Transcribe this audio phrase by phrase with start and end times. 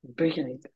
[0.00, 0.70] begrepen.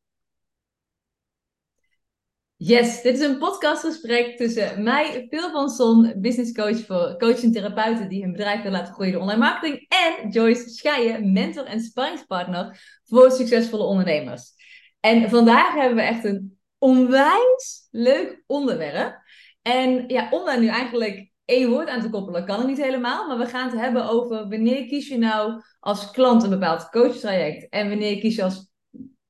[2.56, 7.52] Yes, dit is een podcastgesprek tussen mij, Phil van Son, business coach voor coach en
[7.52, 11.80] therapeuten die hun bedrijf willen laten groeien door online marketing, en Joyce Scheijen, mentor en
[11.80, 14.52] sparringspartner voor succesvolle ondernemers.
[15.00, 19.22] En vandaag hebben we echt een onwijs leuk onderwerp.
[19.62, 23.28] En ja, om daar nu eigenlijk één woord aan te koppelen, kan het niet helemaal.
[23.28, 27.68] Maar we gaan het hebben over wanneer kies je nou als klant een bepaald coachtraject
[27.68, 28.71] en wanneer kies je als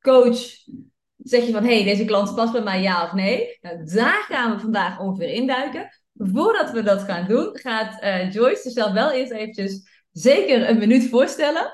[0.02, 0.38] coach,
[1.16, 3.58] zeg je van hey, deze klant past bij mij ja of nee.
[3.60, 5.88] Nou, daar gaan we vandaag ongeveer induiken.
[6.14, 11.08] Voordat we dat gaan doen, gaat uh, Joyce zichzelf wel eerst eventjes zeker een minuut
[11.08, 11.72] voorstellen.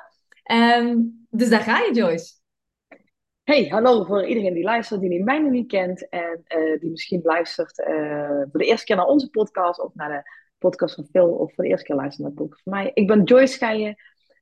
[0.52, 2.36] Um, dus daar ga je, Joyce.
[3.42, 7.20] Hey, hallo voor iedereen die luistert, die mij nog niet kent en uh, die misschien
[7.24, 11.28] luistert uh, voor de eerste keer naar onze podcast of naar de podcast van Phil
[11.28, 12.90] of voor de eerste keer luistert naar de podcast van mij.
[12.94, 13.96] Ik ben Joyce Scheijen,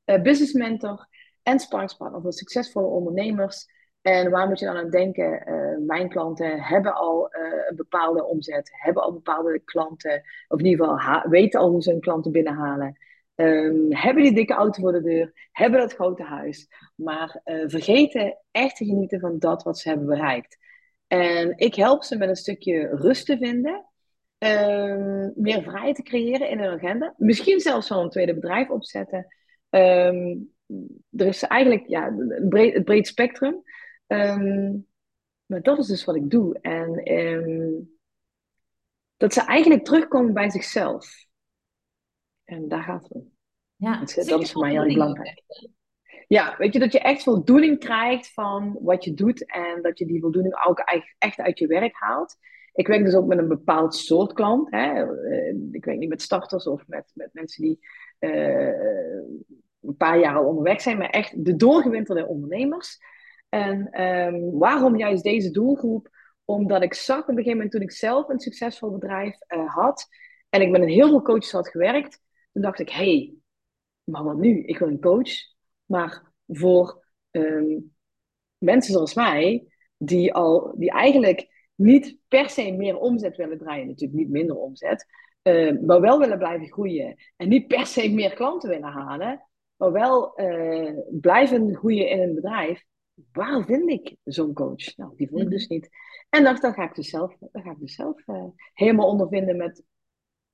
[0.05, 1.09] business mentor
[1.43, 3.67] en sparringspartner voor succesvolle ondernemers.
[4.07, 5.43] En waar moet je dan aan denken?
[5.87, 7.29] mijn klanten hebben al
[7.69, 11.91] een bepaalde omzet, hebben al bepaalde klanten, of in ieder geval weten al hoe ze
[11.91, 12.99] hun klanten binnenhalen.
[13.35, 18.39] Um, hebben die dikke auto voor de deur, hebben dat grote huis, maar uh, vergeten
[18.51, 20.59] echt te genieten van dat wat ze hebben bereikt.
[21.07, 23.85] En ik help ze met een stukje rust te vinden,
[24.39, 29.27] um, meer vrijheid te creëren in hun agenda, misschien zelfs een tweede bedrijf opzetten.
[29.71, 30.55] Um,
[31.17, 33.63] er is eigenlijk ja, een breed spectrum.
[35.47, 36.59] Maar dat is dus wat ik doe.
[36.61, 37.01] En
[39.17, 41.27] dat ze eigenlijk terugkomen bij zichzelf.
[42.45, 43.35] En daar gaat het om.
[43.77, 45.43] Ja, dat, dat is voor mij heel belangrijk.
[46.29, 50.07] Ja, weet je, dat je echt voldoening krijgt van wat je doet en dat je
[50.07, 50.79] die voldoening ook
[51.19, 52.37] echt uit je werk haalt.
[52.73, 54.71] Ik werk dus ook met een bepaald soort klant.
[54.71, 55.03] Hè.
[55.29, 57.79] Eh, ik werk niet met starters of met, met mensen die
[58.21, 58.81] uh,
[59.83, 62.99] een paar jaar al onderweg zijn, maar echt de doorgewinterde ondernemers.
[63.57, 66.09] En um, waarom juist deze doelgroep?
[66.45, 70.09] Omdat ik zag op een gegeven moment toen ik zelf een succesvol bedrijf uh, had
[70.49, 72.21] en ik met een heel veel coaches had gewerkt,
[72.53, 73.35] toen dacht ik, hey,
[74.05, 74.65] maar wat nu?
[74.65, 75.31] Ik wil een coach.
[75.85, 77.95] Maar voor um,
[78.59, 79.67] mensen zoals mij,
[79.97, 85.07] die, al, die eigenlijk niet per se meer omzet willen draaien, natuurlijk niet minder omzet,
[85.43, 89.93] uh, maar wel willen blijven groeien en niet per se meer klanten willen halen, maar
[89.93, 92.85] wel uh, blijven groeien in een bedrijf,
[93.33, 94.97] waar vind ik zo'n coach?
[94.97, 95.89] Nou, die vond ik dus niet.
[96.31, 99.57] En dacht, dan ga ik dus zelf, dan ga ik dus zelf uh, helemaal ondervinden
[99.57, 99.83] met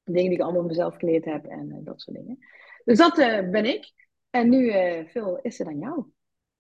[0.05, 2.39] dingen die ik allemaal mezelf geleerd heb en uh, dat soort dingen.
[2.85, 3.93] Dus dat uh, ben ik.
[4.31, 4.73] En nu,
[5.07, 6.05] Phil, is het aan jou.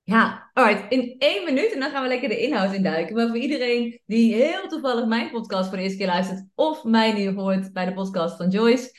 [0.02, 0.92] Ja, alright.
[0.92, 3.14] In één minuut en dan gaan we lekker de inhoud induiken.
[3.14, 7.12] Maar voor iedereen die heel toevallig mijn podcast voor de eerste keer luistert, of mij
[7.12, 8.90] nu hoort bij de podcast van Joyce.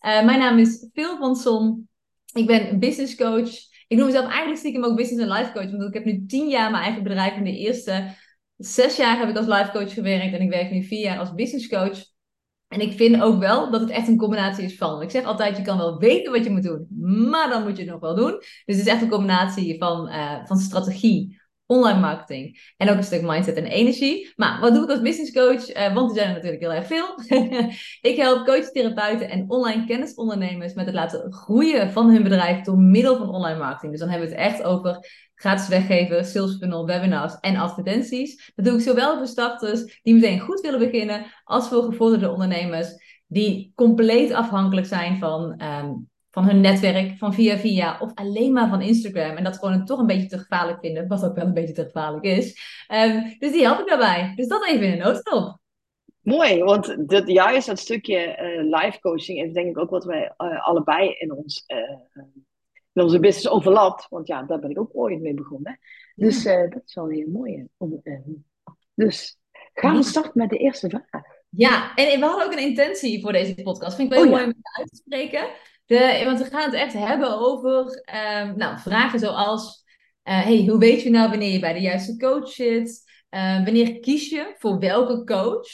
[0.00, 1.88] Mijn naam is Phil van Son.
[2.32, 3.50] Ik ben business coach.
[3.92, 5.70] Ik noem mezelf eigenlijk stiekem ook business en life coach.
[5.70, 7.36] Want ik heb nu tien jaar mijn eigen bedrijf.
[7.36, 8.14] In de eerste
[8.56, 10.34] zes jaar heb ik als life coach gewerkt.
[10.34, 11.98] En ik werk nu vier jaar als business coach.
[12.68, 15.02] En ik vind ook wel dat het echt een combinatie is van.
[15.02, 16.86] Ik zeg altijd, je kan wel weten wat je moet doen,
[17.30, 18.30] maar dan moet je het nog wel doen.
[18.30, 21.41] Dus het is echt een combinatie van, uh, van strategie,
[21.72, 24.32] online marketing en ook een stuk mindset en energie.
[24.36, 25.76] Maar wat doe ik als business coach?
[25.76, 27.18] Uh, want er zijn er natuurlijk heel erg veel.
[28.10, 32.78] ik help coaches, therapeuten en online kennisondernemers met het laten groeien van hun bedrijf door
[32.78, 33.90] middel van online marketing.
[33.90, 34.98] Dus dan hebben we het echt over
[35.34, 38.52] gratis weggeven, sales funnel, webinars en advertenties.
[38.54, 43.20] Dat doe ik zowel voor starters die meteen goed willen beginnen, als voor gevorderde ondernemers
[43.26, 48.68] die compleet afhankelijk zijn van, um, van hun netwerk, van via via of alleen maar
[48.68, 49.36] van Instagram.
[49.36, 51.84] En dat gewoon toch een beetje te gevaarlijk vinden, wat ook wel een beetje te
[51.84, 52.60] gevaarlijk is.
[52.88, 54.32] Um, dus die help ik daarbij.
[54.36, 55.60] Dus dat even in een noodstop.
[56.20, 60.32] Mooi, want dit, juist dat stukje uh, live coaching is denk ik ook wat wij
[60.38, 62.22] uh, allebei in ons uh,
[62.92, 64.06] in onze business overlapt.
[64.08, 65.78] Want ja, daar ben ik ook ooit mee begonnen.
[66.14, 67.68] Dus dat is wel een hele mooie.
[67.78, 68.18] Uh,
[68.94, 69.38] dus
[69.74, 71.22] gaan we starten met de eerste vraag.
[71.48, 73.96] Ja, en we hadden ook een intentie voor deze podcast.
[73.96, 75.48] Vind ik wel oh, mooi om uit te spreken.
[75.86, 78.04] De, want we gaan het echt hebben over
[78.40, 79.80] um, nou, vragen zoals...
[80.24, 83.10] Uh, hey, hoe weet je nou wanneer je bij de juiste coach zit?
[83.64, 85.68] wanneer kies je voor welke coach?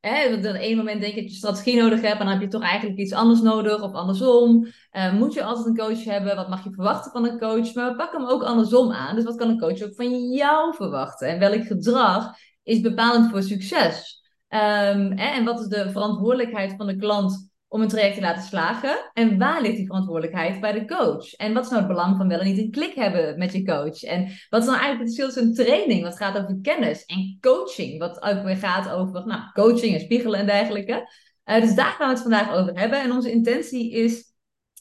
[0.00, 2.48] Want op een moment denk je dat je strategie nodig hebt, en dan heb je
[2.48, 4.66] toch eigenlijk iets anders nodig, of andersom.
[4.92, 6.36] Uh, moet je altijd een coach hebben?
[6.36, 7.74] Wat mag je verwachten van een coach?
[7.74, 9.14] Maar we pakken hem ook andersom aan.
[9.14, 11.28] Dus wat kan een coach ook van jou verwachten?
[11.28, 14.22] En welk gedrag is bepalend voor succes?
[14.48, 19.10] En wat is de verantwoordelijkheid van de klant om een traject te laten slagen?
[19.12, 21.34] En waar ligt die verantwoordelijkheid bij de coach?
[21.34, 23.64] En wat is nou het belang van wel en niet een klik hebben met je
[23.64, 24.02] coach?
[24.02, 27.98] En wat is nou eigenlijk het verschil tussen training, wat gaat over kennis, en coaching,
[27.98, 31.12] wat ook weer gaat over nou, coaching en spiegelen en dergelijke?
[31.44, 33.02] Uh, dus daar gaan we het vandaag over hebben.
[33.02, 34.34] En onze intentie is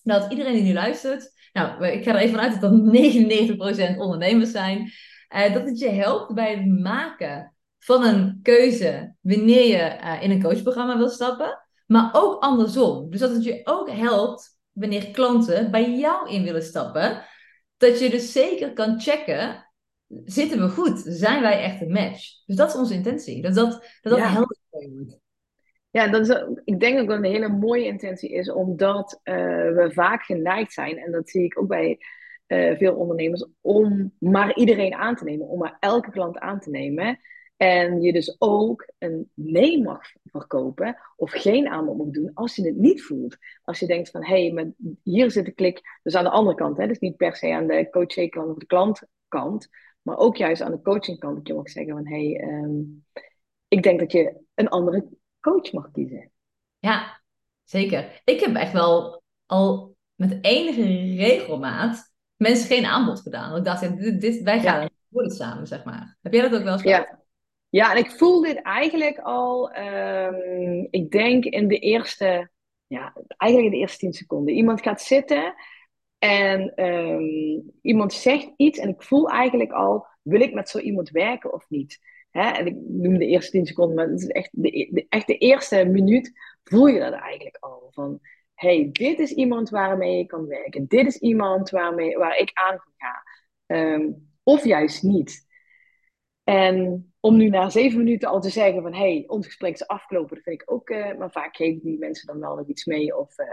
[0.04, 4.52] dat iedereen die nu luistert, nou, ik ga er even vanuit dat dat 99% ondernemers
[4.52, 4.92] zijn.
[5.36, 10.32] Uh, dat het je helpt bij het maken van een keuze wanneer je uh, in
[10.32, 11.65] een coachprogramma wil stappen.
[11.86, 13.10] Maar ook andersom.
[13.10, 17.26] Dus dat het je ook helpt wanneer klanten bij jou in willen stappen.
[17.78, 19.66] Dat je dus zeker kan checken,
[20.24, 21.02] zitten we goed?
[21.06, 22.46] Zijn wij echt een match?
[22.46, 23.42] Dus dat is onze intentie.
[23.42, 24.28] Dat dat, dat, dat Ja.
[24.30, 24.60] helpt.
[25.90, 29.90] Ja, dat is, ik denk ook dat een hele mooie intentie is, omdat eh, we
[29.94, 31.98] vaak geneigd zijn, en dat zie ik ook bij
[32.48, 36.70] eh, veel ondernemers, om maar iedereen aan te nemen, om maar elke klant aan te
[36.70, 37.20] nemen.
[37.58, 42.66] En je dus ook een nee mag verkopen of geen aanbod mag doen als je
[42.66, 43.38] het niet voelt.
[43.64, 44.74] Als je denkt van, hé, hey,
[45.04, 47.68] hier zit de klik, dus aan de andere kant, hè, dus niet per se aan
[47.68, 49.68] de coaching-kant of de klantkant,
[50.02, 52.82] maar ook juist aan de coachingkant, dat je mag zeggen van, hé, hey, ehm,
[53.68, 55.08] ik denk dat je een andere
[55.40, 56.32] coach mag kiezen.
[56.80, 57.22] Ja,
[57.64, 58.22] zeker.
[58.26, 60.84] Ik heb echt wel al met enige
[61.16, 63.52] regelmaat mensen geen aanbod gedaan.
[63.52, 64.90] Want ik dacht, dit, dit- wij gaan Ja.
[65.22, 66.18] het samen, zeg maar.
[66.22, 67.08] Heb jij dat ook wel eens gehad?
[67.10, 67.24] Ja.
[67.70, 72.50] Ja, en ik voel dit eigenlijk al, ehm, ik denk in de eerste,
[72.88, 74.54] ja, eigenlijk in de eerste tien seconden.
[74.54, 75.54] Iemand gaat zitten
[76.18, 81.10] en ehm, iemand zegt iets en ik voel eigenlijk al, wil ik met zo iemand
[81.10, 82.00] werken of niet?
[82.32, 85.86] En ik noem de eerste tien seconden, maar het is echt de, echt de eerste
[85.86, 86.32] minuut
[86.64, 87.88] voel je dat eigenlijk al.
[87.92, 88.20] Van,
[88.54, 90.86] hey, dit is iemand waarmee ik kan werken.
[90.88, 93.24] Dit is iemand waarmee, waar ik aan ga.
[93.66, 94.10] Ehm,
[94.44, 95.46] of juist niet.
[96.44, 100.36] En om nu na zeven minuten al te zeggen van, hey, ons gesprek is afgelopen,
[100.36, 103.18] dat vind ik ook, eh, maar vaak geven die mensen dan wel nog iets mee
[103.18, 103.48] of eh,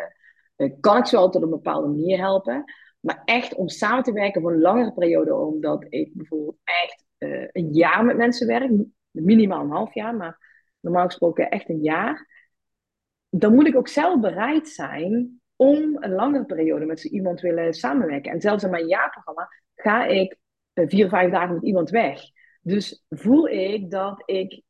[0.56, 2.64] eh, kan ik ze wel tot een bepaalde manier helpen.
[3.00, 7.04] Maar echt om samen te werken voor een langere periode, omdat ik bijvoorbeeld echt
[7.52, 8.70] een jaar met mensen werk,
[9.10, 10.38] minimaal een half jaar, maar
[10.80, 12.28] normaal gesproken echt een jaar,
[13.28, 17.74] dan moet ik ook zelf bereid zijn om een langere periode met zo iemand willen
[17.74, 18.32] samenwerken.
[18.32, 20.36] En zelfs in mijn jaarprogramma ga ik
[20.74, 22.20] vier, vijf dagen met iemand weg.
[22.62, 24.62] Dus voel ik dat ik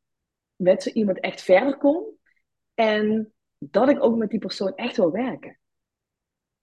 [0.55, 2.05] met zo iemand echt verder kom
[2.73, 5.59] en dat ik ook met die persoon echt wil werken.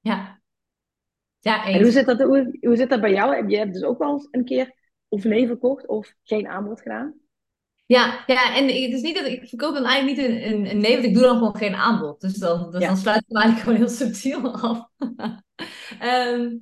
[0.01, 0.41] Ja.
[1.39, 3.37] Ja, En hoe zit dat, hoe, hoe zit dat bij jou?
[3.37, 4.75] Heb je dus ook wel eens een keer
[5.09, 7.15] of nee verkocht of geen aanbod gedaan?
[7.87, 10.79] Ja, ja, en het is niet dat ik, verkoop dan eigenlijk niet een, een, een
[10.79, 12.21] nee, want ik doe dan gewoon geen aanbod.
[12.21, 12.87] Dus dan, dus Ja.
[12.87, 14.89] dan sluit ik hem eigenlijk gewoon heel subtiel af.
[16.01, 16.57] Ehm,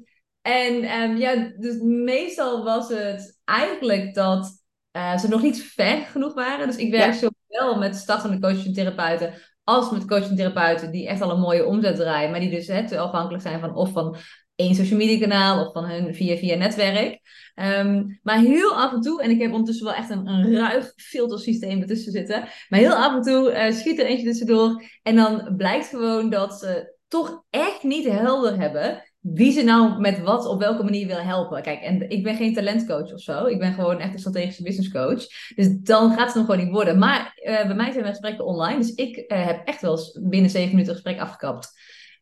[0.49, 6.35] en ehm, ja, dus meestal was het eigenlijk dat eh, ze nog niet ver genoeg
[6.35, 6.67] waren.
[6.67, 7.31] Dus ik werk Ja.
[7.49, 9.35] zowel met startende coaches en therapeuten
[9.65, 12.67] als met coaches en therapeuten die echt al een mooie omzet draaien, maar die dus
[12.67, 14.17] hè, te afhankelijk zijn van of van
[14.55, 17.21] één social media kanaal of van hun via via netwerk.
[17.55, 20.93] Ehm, maar heel af en toe, en ik heb ondertussen wel echt een, een ruig
[20.97, 25.55] filtersysteem ertussen zitten, maar heel af en toe eh, schiet er eentje tussendoor en dan
[25.57, 30.59] blijkt gewoon dat ze toch echt niet helder hebben wie ze nou met wat op
[30.61, 31.63] welke manier willen helpen.
[31.63, 33.45] Kijk, en ik ben geen talentcoach of zo.
[33.47, 35.27] Ik ben gewoon echt een strategische business coach.
[35.55, 36.99] Dus dan gaat het hem gewoon niet worden.
[36.99, 38.79] Maar eh, bij mij zijn mijn gesprekken online.
[38.79, 41.73] Dus ik eh, heb echt wel eens binnen zeven minuten een gesprek afgekapt.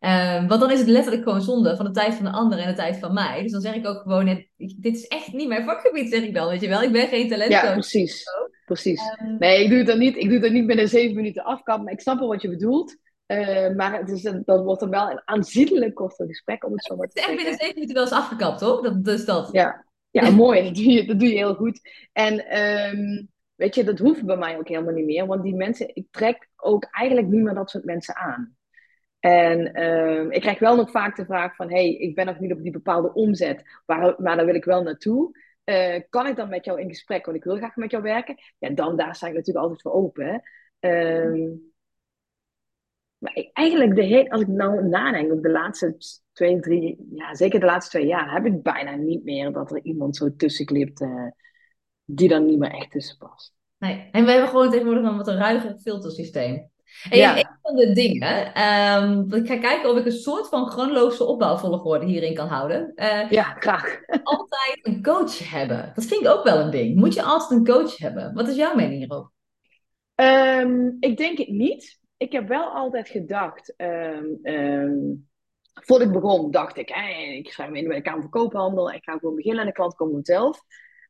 [0.01, 2.69] Ehm, want dan is het letterlijk gewoon zonde van de tijd van de ander en
[2.69, 3.43] de tijd van mij.
[3.43, 6.23] Dus dan zeg ik ook gewoon, net, ik- dit is echt niet mijn vakgebied, zeg
[6.23, 6.83] ik dan, weet je wel.
[6.83, 7.73] Ik ben geen Ja, talentcoach.
[7.73, 8.25] precies.
[8.65, 9.01] Precies.
[9.17, 10.17] Ehm, Nee, ik doe het dan niet.
[10.17, 12.97] Ik doe het niet binnen zeven minuten afkap, maar ik snap wel wat je bedoelt.
[13.27, 16.85] Eh, maar het is een, dat wordt dan wel een aanzienlijk korter gesprek, om het
[16.85, 17.67] zo maar het te is echt binnen zeggen.
[17.67, 18.83] zeven minuten wel eens afgekapt, hoor.
[18.83, 19.49] Dat, dus dat.
[19.53, 20.63] Ja, ja mooi.
[20.63, 21.81] Dat doe, je, dat doe je heel goed.
[22.13, 23.25] En ehm,
[23.55, 26.49] weet je, dat hoeft bij mij ook helemaal niet meer, want die mensen, ik trek
[26.57, 28.57] ook eigenlijk niet meer dat soort mensen aan.
[29.21, 32.53] En ehm, ik krijg wel nog vaak de vraag van, hey, ik ben nog niet
[32.53, 35.39] op die bepaalde omzet, maar, maar daar wil ik wel naartoe.
[35.65, 38.37] Eh, kan ik dan met jou in gesprek, want ik wil graag met jou werken?
[38.59, 40.27] Ja, dan daar sta ik natuurlijk altijd voor open.
[40.27, 40.39] hè.
[40.79, 41.51] Ehm,
[43.19, 45.97] maar eigenlijk, de hele, als ik nou nadenk, op de laatste
[46.33, 49.81] twee, drie, ja, zeker de laatste twee jaar, heb ik bijna niet meer dat er
[49.83, 51.27] iemand zo tussenklipt eh,
[52.05, 53.55] die dan niet meer echt tussen past.
[53.79, 54.09] Nee.
[54.13, 56.71] En we hebben gewoon tegenwoordig een wat een ruiger filtersysteem.
[57.11, 57.37] En Ja.
[57.39, 62.07] een van de dingen, ehm, ik ga kijken of ik een soort van chronologische opbouwvolgorde
[62.07, 62.93] hierin kan houden.
[62.95, 63.99] Eh, Ja, graag.
[64.23, 65.93] altijd een coach hebben.
[65.95, 66.97] Dat vind ik ook wel een ding.
[66.97, 68.35] Moet je altijd een coach hebben?
[68.35, 69.31] Wat is jouw mening hierop?
[70.15, 71.99] Ehm, ik denk het niet.
[72.17, 75.15] Ik heb wel altijd gedacht, ehm, ehm,
[75.73, 76.91] voordat ik begon, dacht ik,
[77.35, 79.73] ik schrijf me in bij de Kamer van Koophandel, ik ga gewoon beginnen en de
[79.73, 80.63] klant komt vanzelf.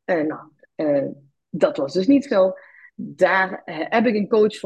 [0.05, 1.07] Eh, nou, eh,
[1.51, 2.53] dat was dus niet zo.
[2.95, 4.59] Daar eh, heb ik een coach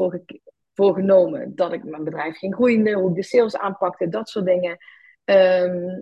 [0.75, 4.47] voor genomen, dat ik mijn bedrijf ging groeien, hoe ik de sales aanpakte, dat soort
[4.47, 4.77] dingen.
[5.25, 6.01] Ehm,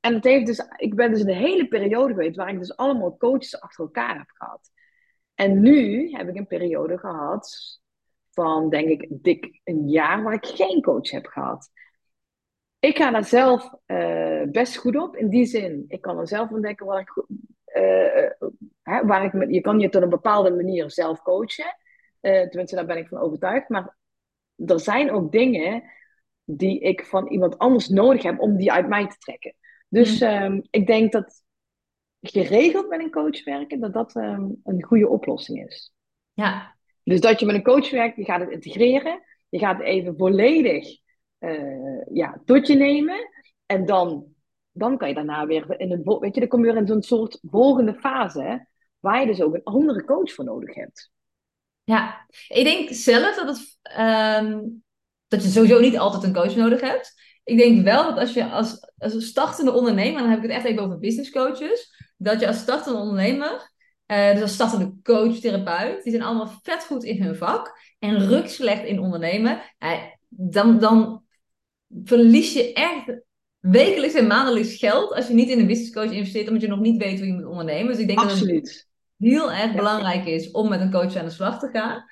[0.00, 3.16] en het heeft dus, ik ben dus een hele periode geweest waar ik dus allemaal
[3.16, 4.70] coaches achter elkaar heb gehad.
[5.34, 7.78] En nu heb ik een periode gehad
[8.30, 11.70] van, denk ik, dik een jaar waar ik geen coach heb gehad.
[12.78, 15.16] Ik ga daar zelf eh, best goed op.
[15.16, 17.28] In die zin, ik kan er zelf ontdekken wat ik, goed-
[17.64, 18.30] eh,
[18.82, 21.76] hè, waar ik je kan je tot een bepaalde manier zelf coachen.
[22.20, 23.68] Uh, tenminste, daar ben ik van overtuigd.
[23.68, 23.96] Maar
[24.56, 25.82] er zijn ook dingen
[26.44, 29.54] die ik van iemand anders nodig heb om die uit mij te trekken.
[29.88, 31.44] Dus um, ik denk dat
[32.20, 35.94] geregeld met een coach werken, dat dat um, een goede oplossing is.
[36.32, 36.78] Ja.
[37.04, 39.22] Dus dat je met een coach werkt, je gaat het integreren.
[39.48, 40.98] Je gaat het even volledig
[41.38, 43.28] uh, ja, tot je nemen.
[43.66, 44.26] En dan,
[44.70, 47.02] dan kan je daarna weer in een, weet je, dan kom je weer in zo'n
[47.02, 48.66] soort volgende fase,
[48.98, 51.10] waar je dus ook een andere coach voor nodig hebt.
[51.84, 53.78] Ja, ik denk zelf dat, het,
[54.42, 54.82] um,
[55.28, 57.14] dat je sowieso niet altijd een coach nodig hebt.
[57.44, 60.64] Ik denk wel dat als je als, als startende ondernemer, dan heb ik het echt
[60.64, 63.72] even over business coaches, dat je als startende ondernemer,
[64.10, 68.28] uh, dus als startende coach, therapeut, die zijn allemaal vet goed in hun vak en
[68.28, 69.98] ruk slecht in ondernemen, uh,
[70.28, 71.22] dan, dan
[72.04, 73.20] verlies je echt
[73.58, 76.80] wekelijks en maandelijks geld als je niet in een business coach investeert, omdat je nog
[76.80, 77.92] niet weet hoe je moet ondernemen.
[77.92, 78.64] Dus ik denk Absoluut.
[78.64, 78.86] dat het
[79.16, 82.04] heel erg belangrijk is om met een coach aan de slag te gaan.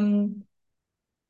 [0.00, 0.47] Um,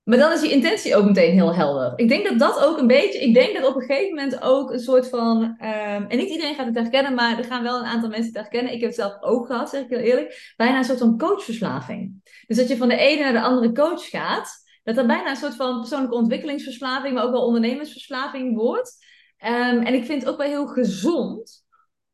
[0.08, 1.92] maar dan is je intentie ook meteen heel helder.
[1.96, 3.20] Ik denk dat dat ook een beetje.
[3.20, 5.42] Ik denk dat op een gegeven moment ook een soort van.
[5.42, 8.36] Um, en niet iedereen gaat het herkennen, maar er gaan wel een aantal mensen het
[8.36, 8.72] herkennen.
[8.72, 10.52] Ik heb het zelf ook gehad, zeg ik heel eerlijk.
[10.56, 12.30] Bijna een soort van coachverslaving.
[12.46, 14.66] Dus dat je van de ene naar de andere coach gaat.
[14.82, 18.96] Dat er bijna een soort van persoonlijke ontwikkelingsverslaving, maar ook wel ondernemersverslaving wordt.
[19.44, 21.64] Um, en ik vind het ook wel heel gezond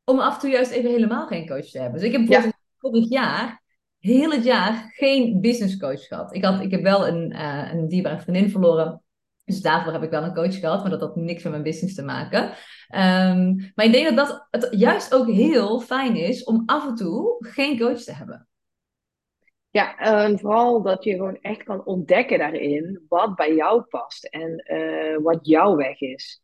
[0.04, 2.00] om af en toe juist even helemaal geen coach te hebben.
[2.00, 2.88] Dus ik heb bijvoorbeeld ja.
[2.88, 3.63] vorig jaar
[4.04, 6.34] heel het jaar geen business coach gehad.
[6.34, 9.02] Ik, had, ik heb wel een, uh, een dierbare vriendin verloren.
[9.44, 11.94] Dus daarvoor heb ik wel een coach gehad, maar dat had niks met mijn business
[11.94, 12.42] te maken.
[12.42, 16.94] Um, maar ik denk dat, dat het juist ook heel fijn is om af en
[16.94, 18.48] toe geen coach te hebben.
[19.70, 24.64] Ja, en vooral dat je gewoon echt kan ontdekken daarin wat bij jou past en
[24.72, 26.42] uh, wat jouw weg is.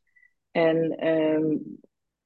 [0.51, 1.79] En um,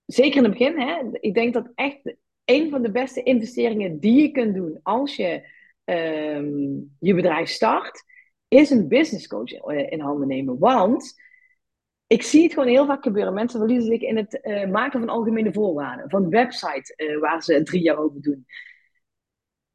[0.07, 2.15] zeker in het begin, hè, ik denk dat echt
[2.45, 5.53] een van de beste investeringen die je kunt doen als je
[5.85, 8.05] um, je bedrijf start,
[8.49, 9.51] is een business coach
[9.91, 10.59] in handen nemen.
[10.59, 11.15] Want
[12.07, 13.35] ik zie het gewoon heel vaak gebeuren.
[13.35, 17.63] Mensen verliezen zich in het uh, maken van algemene voorwaarden, van websites uh, waar ze
[17.63, 18.47] drie jaar over doen.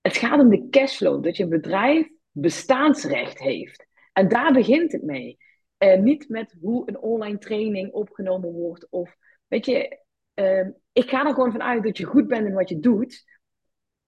[0.01, 3.87] Het gaat om de cashflow, dat je bedrijf bestaansrecht heeft.
[4.13, 5.37] En daar begint het mee.
[5.83, 8.87] Uh, niet met hoe een online training opgenomen wordt.
[8.89, 9.15] Of
[9.47, 9.99] weet je,
[10.39, 13.23] uh, ik ga er gewoon vanuit dat je goed bent in wat je doet.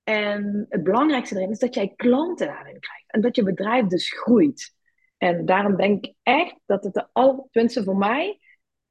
[0.04, 3.04] En het belangrijkste erin is dat jij klanten daarin krijgt.
[3.08, 4.76] En dat je bedrijf dus groeit.
[5.18, 8.40] En daarom denk ik echt dat het de al, tenminste voor mij,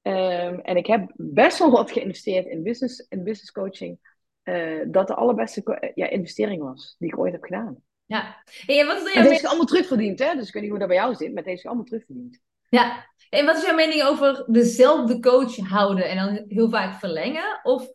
[0.02, 3.98] um, en ik heb best wel wat geïnvesteerd in business, in business coaching,
[4.44, 7.82] uh, dat de allerbeste ja, investering was die ik ooit heb gedaan.
[8.04, 10.34] Ja, en wat is en deze is allemaal terugverdiend, hè?
[10.34, 12.40] Dus ik weet niet hoe dat bij jou zit, maar deze is allemaal terugverdiend.
[12.70, 17.60] Ja, en wat is jouw mening over dezelfde coach houden en dan heel vaak verlengen?
[17.62, 17.88] Of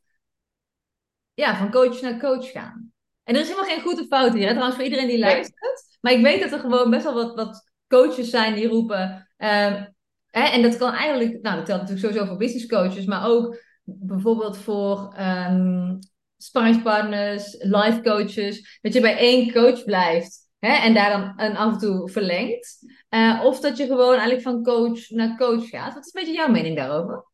[1.34, 2.94] ja, van coach naar coach gaan?
[3.24, 4.50] En er is helemaal geen goede fout hier, hè?
[4.50, 5.98] trouwens, voor iedereen die luistert.
[6.01, 9.27] Maar ik weet dat er gewoon best wel wat, wat coaches zijn die roepen.
[9.38, 9.96] Um,
[10.29, 13.62] hè, en dat kan eigenlijk, nou, dat telt natuurlijk sowieso voor business coaches, maar ook
[13.84, 16.00] bijvoorbeeld voor um,
[16.38, 18.79] sparringspartners, life coaches.
[18.82, 20.44] Dat je bij één coach blijft.
[20.65, 22.79] Hè, en daar dan een af en toe verlengt.
[23.10, 25.93] Uh, of dat je gewoon eigenlijk van coach naar coach gaat.
[25.93, 27.25] Wat is een beetje jouw mening daarover?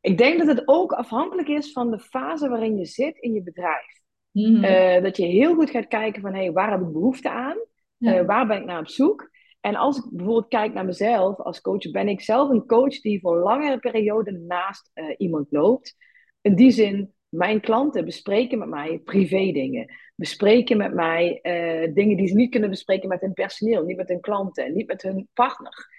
[0.00, 3.42] Ik denk dat het ook afhankelijk is van de fase waarin je zit in je
[3.42, 4.00] bedrijf.
[4.32, 4.64] Mm-hmm.
[4.64, 7.56] Uh, dat je heel goed gaat kijken van, hey, waar heb ik behoefte aan?
[7.96, 8.20] Ja.
[8.20, 9.30] Uh, waar ben ik naar op zoek?
[9.60, 13.20] En als ik bijvoorbeeld kijk naar mezelf als coach, ben ik zelf een coach die
[13.20, 15.96] voor langere periode naast iemand loopt.
[16.40, 22.16] In die zin, mijn klanten bespreken met mij privé dingen bespreken met mij uh, dingen
[22.16, 25.28] die ze niet kunnen bespreken met hun personeel, niet met hun klanten, niet met hun
[25.32, 25.94] partner.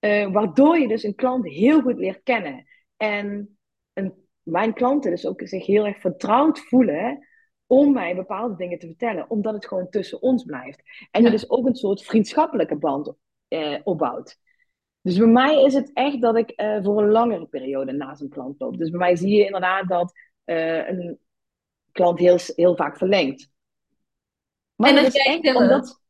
[0.00, 2.66] Uh, waardoor je dus een klant heel goed leert kennen.
[2.96, 3.58] En
[3.92, 7.28] een, mijn klanten dus ook zich heel erg vertrouwd voelen
[7.66, 10.82] om mij bepaalde dingen te vertellen, omdat het gewoon tussen ons blijft.
[11.10, 13.14] En je dus ook een soort vriendschappelijke band
[13.48, 14.38] uh, opbouwt.
[15.02, 18.60] Dus bij mij is het echt dat ik voor een langere periode naast een klant
[18.60, 18.78] loop.
[18.78, 20.12] Dus bij mij zie je inderdaad dat
[20.44, 21.18] een
[21.92, 23.48] klant heel, heel vaak verlengt.
[24.74, 26.00] Maar en dat, is echt omdat...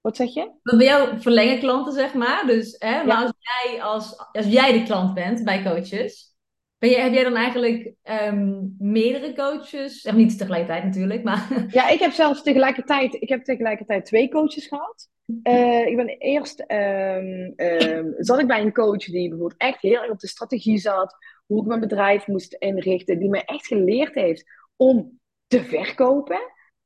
[0.00, 0.50] Wat zeg je?
[0.62, 2.46] Dat bij jou verlengen klanten, zeg maar.
[2.46, 3.22] Dus hè, maar ja.
[3.22, 6.32] als, jij als, als jij de klant bent bij coaches,
[6.78, 10.00] ben je, heb jij dan eigenlijk um, meerdere coaches?
[10.00, 11.48] Zeg niet tegelijkertijd natuurlijk, maar...
[11.68, 15.08] Ja, ik heb zelfs tegelijkertijd, ik heb tegelijkertijd twee coaches gehad.
[15.42, 20.02] Uh, ik ben eerst, um, um, zat ik bij een coach die bijvoorbeeld echt heel
[20.02, 21.16] erg op de strategie zat,
[21.52, 24.44] hoe ik mijn bedrijf moest inrichten, die mij echt geleerd heeft
[24.76, 26.40] om te verkopen.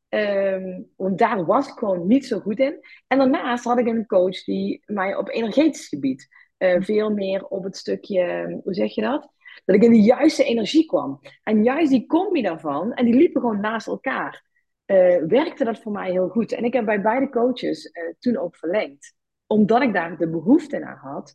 [0.08, 2.80] Um, want daar was ik gewoon niet zo goed in.
[3.06, 7.64] En daarnaast had ik een coach die mij op energetisch gebied uh, veel meer op
[7.64, 9.28] het stukje, hoe zeg je dat?
[9.64, 11.20] Dat ik in de juiste energie kwam.
[11.42, 14.44] En juist die combi daarvan, en die liepen gewoon naast elkaar,
[14.86, 16.52] uh, werkte dat voor mij heel goed.
[16.52, 19.14] En ik heb bij beide coaches uh, toen ook verlengd.
[19.46, 21.34] Omdat ik daar de behoefte naar had.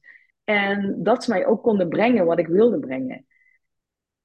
[0.52, 3.26] En dat ze mij ook konden brengen wat ik wilde brengen.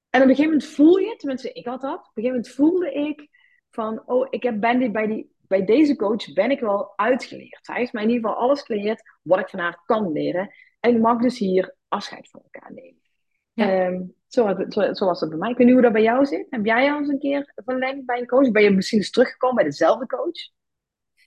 [0.09, 2.49] En op een gegeven moment voel je, tenminste ik had dat, op een gegeven moment
[2.49, 3.29] voelde ik
[3.69, 7.67] van, oh, ik heb, ben bij, die, bij deze coach ben ik wel uitgeleerd.
[7.67, 10.53] Hij heeft mij in ieder geval alles geleerd wat ik van haar kan leren.
[10.79, 13.01] En ik mag dus hier afscheid van elkaar nemen.
[13.53, 13.85] Ja.
[13.85, 15.49] Um, zo, zo, zo, was het bij mij.
[15.49, 16.47] Ik weet niet hoe dat bij jou zit.
[16.49, 18.51] Heb jij al eens een keer verlengd bij een coach?
[18.51, 20.56] Ben je misschien eens teruggekomen bij dezelfde coach?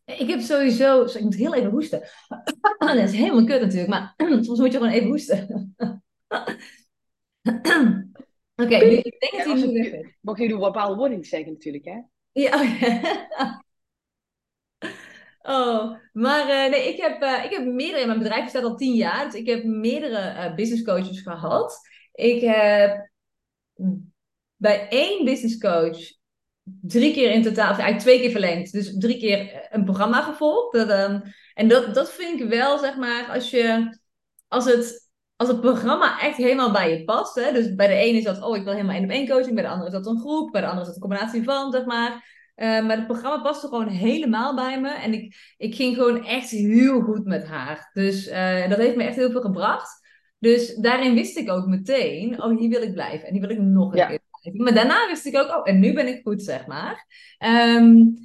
[0.04, 1.02] Ik heb sowieso...
[1.02, 2.02] Ik moet heel even hoesten.
[2.78, 3.88] dat is helemaal kut natuurlijk.
[3.88, 4.14] Maar
[4.44, 5.46] soms moet je gewoon even hoesten.
[8.54, 12.00] Oké, okay, ik denk dat hij nu Mag je een bepaalde woorden zeggen natuurlijk, hè?
[12.32, 12.62] Ja,
[15.42, 18.94] Oh, maar uh, nee, ik heb, uh, ik heb meerdere, mijn bedrijf bestaat al tien
[18.94, 21.80] jaar, dus ik heb meerdere uh, business coaches gehad.
[22.12, 23.10] Ik heb
[24.56, 25.98] bij één business coach
[26.82, 30.72] drie keer in totaal, of eigenlijk twee keer verlengd, dus drie keer een programma gevolgd.
[30.72, 31.22] Dat, um,
[31.54, 33.96] en dat, dat vind ik wel, zeg maar, als je,
[34.48, 35.08] als het
[35.40, 37.34] als het programma echt helemaal bij je past.
[37.34, 37.52] Hè?
[37.52, 39.54] Dus bij de ene is dat, oh, ik wil helemaal één op één coaching.
[39.54, 40.52] Bij de andere is dat een groep.
[40.52, 42.10] Bij de andere is dat een combinatie van, zeg maar.
[42.56, 44.88] Uh, maar het programma paste gewoon helemaal bij me.
[44.90, 47.90] En ik, ik ging gewoon echt heel goed met haar.
[47.92, 50.08] Dus uh, dat heeft me echt heel veel gebracht.
[50.38, 53.26] Dus daarin wist ik ook meteen, oh, hier wil ik blijven.
[53.26, 54.06] En hier wil ik nog een ja.
[54.06, 54.20] keer.
[54.52, 57.06] Maar daarna wist ik ook, oh, en nu ben ik goed, zeg maar.
[57.78, 58.18] Um,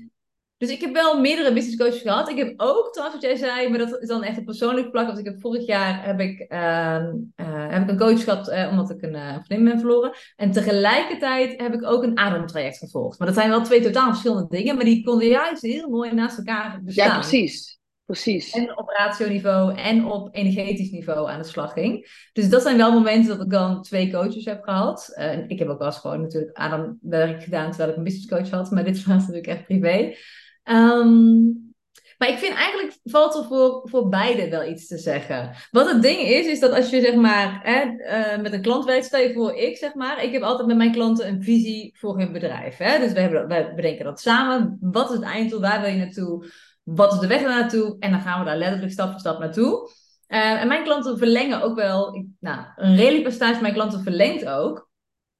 [0.58, 2.30] dus ik heb wel meerdere business coaches gehad.
[2.30, 5.06] Ik heb ook, trouwens wat jij zei, maar dat is dan echt een persoonlijk plak.
[5.06, 7.04] Want ik heb vorig jaar heb ik, uh,
[7.36, 10.12] uh, heb ik een coach gehad uh, omdat ik een uh, vriendin ben verloren.
[10.36, 13.20] En tegelijkertijd heb ik ook een ademtraject gevolgd.
[13.20, 14.76] Maar dat zijn wel twee totaal verschillende dingen.
[14.76, 17.08] Maar die konden juist heel mooi naast elkaar bestaan.
[17.08, 17.75] Ja, precies.
[18.06, 18.52] Precies.
[18.52, 22.28] En op ratio-niveau en op energetisch niveau aan de slag ging.
[22.34, 25.14] Dus dat zijn wel momenten dat ik dan twee coaches heb gehad.
[25.18, 28.50] Uh, ik heb ook wel eens gewoon natuurlijk ademwerk gedaan terwijl ik een business coach
[28.50, 28.72] had.
[28.72, 30.16] Maar dit was natuurlijk echt privé.
[30.64, 31.74] Um,
[32.18, 35.52] maar ik vind eigenlijk valt er voor, voor beide wel iets te zeggen.
[35.72, 38.86] Wat het ding is, is dat als je zeg maar hè, uh, met een klant
[38.86, 41.96] werkt, stel je voor ik zeg maar, ik heb altijd met mijn klanten een visie
[41.98, 42.78] voor hun bedrijf.
[42.78, 43.00] Hè?
[43.00, 44.78] Dus we, hebben, we bedenken dat samen.
[44.82, 45.62] Wat is het einddoel?
[45.62, 46.46] Waar wil je naartoe?
[46.86, 47.96] Wat is de weg naartoe?
[48.00, 49.90] En dan gaan we daar letterlijk stap voor stap naartoe.
[50.28, 54.46] Uh, en mijn klanten verlengen ook wel, nou, een redelijk percentage van mijn klanten verlengt
[54.46, 54.90] ook.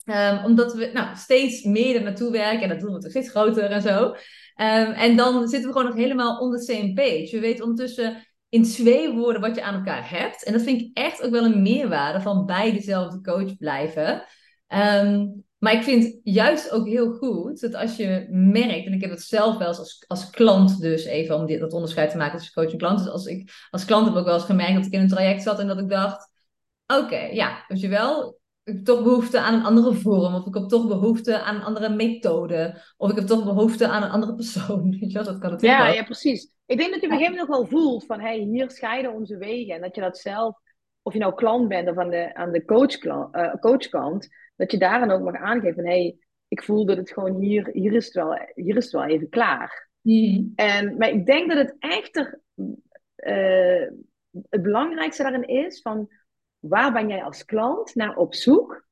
[0.06, 3.30] Um, omdat we nou, steeds meer er naartoe werken en dat doen we toch steeds
[3.30, 4.06] groter en zo.
[4.06, 7.30] Um, en dan zitten we gewoon nog helemaal on the same page.
[7.32, 10.44] We weten ondertussen in twee woorden wat je aan elkaar hebt.
[10.44, 14.24] En dat vind ik echt ook wel een meerwaarde van bij dezelfde coach blijven.
[14.68, 19.10] Um, maar ik vind juist ook heel goed dat als je merkt, en ik heb
[19.10, 22.38] het zelf wel eens als, als klant dus, even om dit, dat onderscheid te maken
[22.38, 22.98] tussen coach en klant.
[22.98, 25.08] Dus als, ik, als klant heb ik ook wel eens gemerkt dat ik in een
[25.08, 26.32] traject zat en dat ik dacht,
[26.88, 30.36] oké, ja, weet je wel, ik heb toch behoefte aan een andere vorm.
[30.36, 32.82] Of ik heb toch behoefte aan een andere methode.
[32.98, 34.90] Of ik heb toch behoefte aan een andere persoon.
[35.00, 36.52] Weet je, dat kan het ja, ja, precies.
[36.66, 38.20] Ik denk dat je op een gegeven moment nog wel voelt van...
[38.20, 39.76] Hey, hier scheiden onze wegen.
[39.76, 40.58] En dat je dat zelf...
[41.02, 44.28] Of je nou klant bent of aan de, aan de coach, uh, coachkant...
[44.56, 45.86] Dat je daarin ook mag aangeven van...
[45.86, 47.70] Hey, ik voel dat het gewoon hier...
[47.72, 49.90] Hier is het wel, hier is het wel even klaar.
[50.02, 50.52] Mm.
[50.56, 52.42] En, maar ik denk dat het echter...
[53.16, 53.88] Uh,
[54.50, 56.10] het belangrijkste daarin is van
[56.60, 58.88] waar ben jij als klant naar op zoek?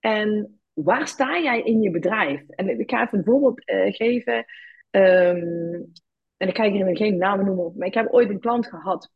[0.00, 2.48] En waar sta jij in je bedrijf?
[2.48, 4.44] En ik ga even een voorbeeld uh, geven.
[4.90, 5.92] Um,
[6.36, 9.12] en ik ga hier geen namen noemen, maar ik heb ooit een klant gehad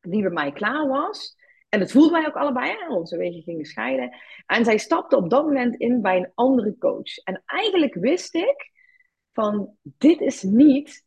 [0.00, 1.36] die bij mij klaar was.
[1.68, 2.94] En dat voelden wij ook allebei, hè?
[2.94, 4.16] onze wegen gingen scheiden.
[4.46, 7.16] En zij stapte op dat moment in bij een andere coach.
[7.24, 8.70] En eigenlijk wist ik
[9.32, 11.06] van, dit is niet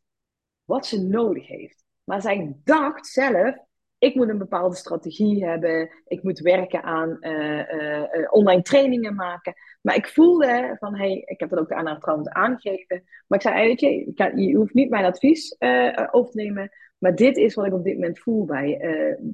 [0.64, 1.84] wat ze nodig heeft.
[2.04, 3.56] Maar zij dacht zelf,
[3.98, 5.90] ik moet een bepaalde strategie hebben.
[6.08, 9.54] Ik moet werken aan uh, online trainingen maken.
[9.82, 13.04] Maar ik voelde van, hey, ik heb dat ook aan haar trouwens aangegeven.
[13.28, 15.56] Maar ik zei, weet je, je hoeft niet mijn advies
[16.12, 16.72] over te nemen.
[16.98, 18.80] Maar dit is wat ik op dit moment voel bij,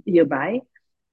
[0.03, 0.63] hierbij.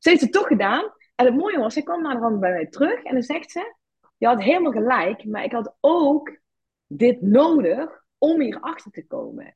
[0.05, 0.93] Ze heeft het toch gedaan.
[1.15, 3.03] En het mooie was, ze kwam naar de hand bij mij terug.
[3.03, 3.75] En dan zegt ze,
[4.17, 5.25] je had helemaal gelijk.
[5.25, 6.39] Maar ik had ook
[6.87, 9.55] dit nodig om hier achter te komen.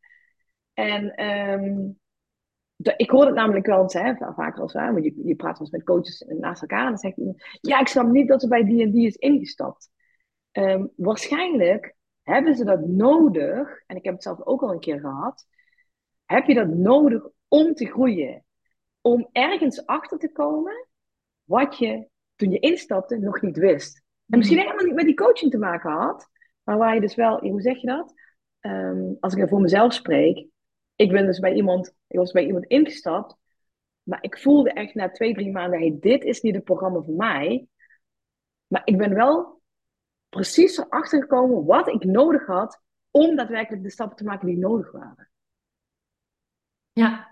[0.74, 1.24] En...
[1.24, 1.98] Um,
[2.96, 5.70] ik hoor het namelijk wel eens, hè, vaker als want je, je praat wel eens
[5.70, 8.64] met coaches naast elkaar en dan zegt iemand, ja, ik snap niet dat ze bij
[8.64, 9.90] die en die is ingestapt.
[10.50, 15.00] Ehm, waarschijnlijk hebben ze dat nodig, en ik heb het zelf ook al een keer
[15.00, 15.46] gehad,
[16.24, 18.44] heb je dat nodig om te groeien.
[19.08, 20.88] Om ergens achter te komen
[21.44, 24.02] wat je toen je instapte nog niet wist.
[24.28, 26.28] En misschien helemaal niet met die coaching te maken had,
[26.62, 28.14] maar waar je dus wel, hoe zeg je dat?
[28.60, 30.46] Ehm, als ik er voor mezelf spreek,
[30.96, 33.36] ik ben dus bij iemand, ik was bij iemand ingestapt.
[34.02, 37.16] Maar ik voelde echt na twee, drie maanden, hey, dit is niet het programma voor
[37.16, 37.66] mij.
[38.66, 39.60] Maar ik ben wel
[40.28, 44.92] precies erachter gekomen wat ik nodig had om daadwerkelijk de stappen te maken die nodig
[44.92, 45.30] waren.
[46.92, 47.27] Ja,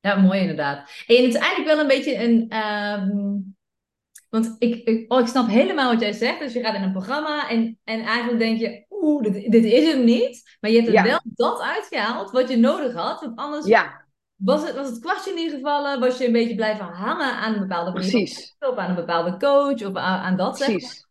[0.00, 0.78] ja mooi inderdaad.
[1.06, 2.46] En het is eigenlijk wel een beetje een.
[2.48, 3.36] ehm,
[4.28, 6.38] want ik, ik, oh, ik snap helemaal wat jij zegt.
[6.38, 9.92] Dus je gaat in een programma en, en eigenlijk denk je, oeh, dit, dit is
[9.92, 10.56] hem niet.
[10.60, 11.02] Maar je hebt er Ja.
[11.02, 13.20] wel dat uitgehaald wat je nodig had.
[13.20, 16.00] Want anders Ja, was het, was het kwartje niet gevallen.
[16.00, 18.56] Was je een beetje blijven hangen aan een bepaalde precies.
[18.58, 19.82] Of aan een bepaalde coach.
[19.86, 20.76] Of aan, aan dat zeg maar.
[20.78, 21.06] Precies.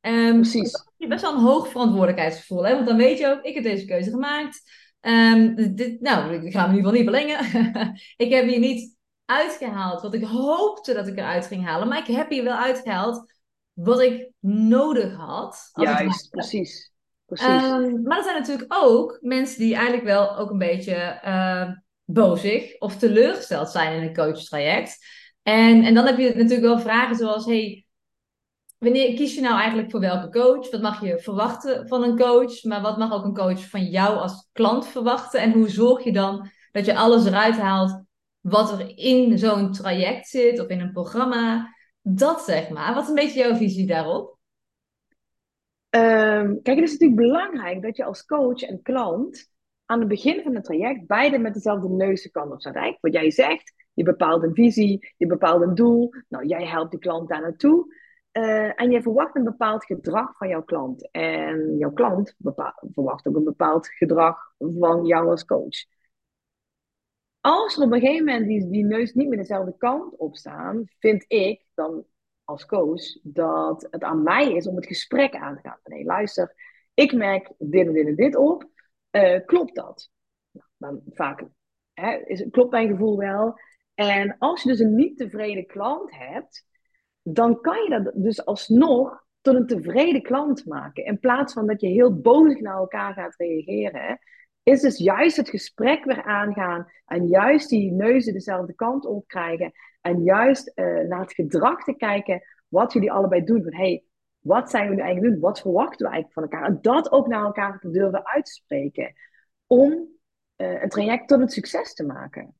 [0.00, 0.72] Ehm, Precies.
[0.72, 2.66] heb je best wel een hoog verantwoordelijkheidsgevoel.
[2.66, 2.74] Hè?
[2.74, 4.62] Want dan weet je ook, ik heb deze keuze gemaakt.
[5.00, 7.94] Ehm, dit, nou, ik ga hem in ieder geval niet verlengen.
[8.26, 11.88] ik heb hier niet uitgehaald wat ik hoopte dat ik eruit ging halen.
[11.88, 13.32] Maar ik heb hier wel uitgehaald
[13.72, 15.70] wat ik nodig had.
[15.72, 16.92] Juist, precies.
[17.26, 17.46] Precies.
[17.46, 21.70] Ehm, maar er zijn natuurlijk ook mensen die eigenlijk wel ook een beetje uh,
[22.04, 24.98] bozig of teleurgesteld zijn in een coachtraject.
[25.42, 27.86] En, en dan heb je natuurlijk wel vragen zoals: hey,
[28.80, 30.70] wanneer kies je nou eigenlijk voor welke coach?
[30.70, 32.64] Wat mag je verwachten van een coach?
[32.64, 35.40] Maar wat mag ook een coach van jou als klant verwachten?
[35.40, 38.02] En hoe zorg je dan dat je alles eruit haalt
[38.40, 41.74] wat er in zo'n traject zit of in een programma?
[42.02, 42.94] Dat zeg maar.
[42.94, 44.38] Wat is een beetje jouw visie daarop?
[45.90, 49.50] Um, kijk, het is natuurlijk belangrijk dat je als coach en klant
[49.84, 52.74] aan het begin van het traject beide met dezelfde neuzenkant op staat.
[52.74, 56.12] Eigenlijk wat jij zegt, je bepaalt een visie, je bepaalt een doel.
[56.28, 57.94] Nou, jij helpt de klant daar naartoe.
[58.40, 61.10] Uh, en je verwacht een bepaald gedrag van jouw klant.
[61.10, 62.34] En jouw klant
[62.92, 65.84] verwacht ook een bepaald gedrag van jou als coach.
[67.40, 71.24] Als er op een gegeven moment die, neus niet meer dezelfde kant op staan, vind
[71.28, 72.04] ik dan
[72.44, 75.78] als coach dat het aan mij is om het gesprek aan te gaan.
[75.84, 76.54] Nee, luister,
[76.94, 78.70] ik merk dit en dit en dit op.
[79.10, 80.10] Uh, klopt dat?
[80.50, 81.44] Nou, dan vaak
[81.92, 83.58] hè, is, klopt mijn gevoel wel.
[83.94, 86.68] En als je dus een niet tevreden klant hebt,
[87.22, 91.04] dan kan je dat dus alsnog tot een tevreden klant maken.
[91.04, 94.18] In plaats van dat je heel boos naar elkaar gaat reageren,
[94.62, 99.72] is dus juist het gesprek weer aangaan en juist die neuzen dezelfde kant op krijgen
[100.00, 103.62] en juist uh, naar het gedrag te kijken wat jullie allebei doen.
[103.62, 104.04] Van hey,
[104.38, 105.42] wat zijn we nu eigenlijk doen?
[105.42, 106.64] Wat verwachten we eigenlijk van elkaar?
[106.64, 109.14] En dat ook naar elkaar te durven uitspreken
[109.66, 109.92] om
[110.56, 112.54] uh, een traject tot een succes te maken.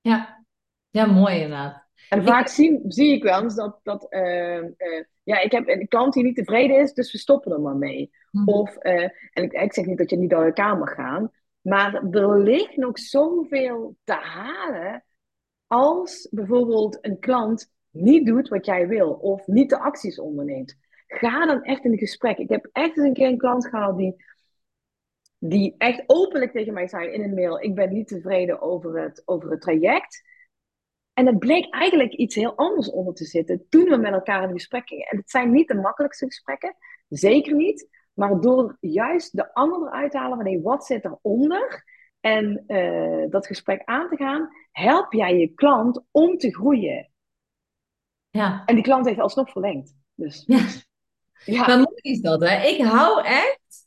[0.00, 0.44] Ja,
[0.90, 1.85] ja mooi inderdaad.
[2.08, 5.88] En vaak zie, zie ik wel eens dat, dat uh, uh, ja, ik heb een
[5.88, 8.10] klant die niet tevreden is, dus we stoppen er maar mee.
[8.30, 8.48] Mhm.
[8.48, 11.30] Of, uh, en ik, ik, zeg niet dat je niet door elkaar mag gaan,
[11.60, 15.04] maar er ligt nog zoveel te halen
[15.66, 20.76] als bijvoorbeeld een klant niet doet wat jij wil of niet de acties onderneemt.
[21.06, 22.38] Ga dan echt in een gesprek.
[22.38, 24.24] Ik heb echt eens een keer een klant gehad die,
[25.38, 29.22] die echt openlijk tegen mij zei in een mail: Ik ben niet tevreden over het,
[29.24, 30.22] over het traject.
[31.16, 34.52] En het bleek eigenlijk iets heel anders onder te zitten toen we met elkaar in
[34.52, 35.06] gesprek gingen.
[35.06, 36.76] En het zijn niet de makkelijkste gesprekken,
[37.08, 37.88] zeker niet.
[38.12, 41.84] Maar door juist de ander eruit te halen van hey, wat zit eronder
[42.20, 47.10] en uh, dat gesprek aan te gaan, help jij je klant om te groeien.
[48.30, 48.62] Ja.
[48.66, 49.94] En die klant heeft alsnog verlengd.
[50.14, 50.66] Dus, Ja.
[51.44, 51.66] ja.
[51.66, 52.66] Maar mooi is dat, hè?
[52.66, 53.86] Ik hou echt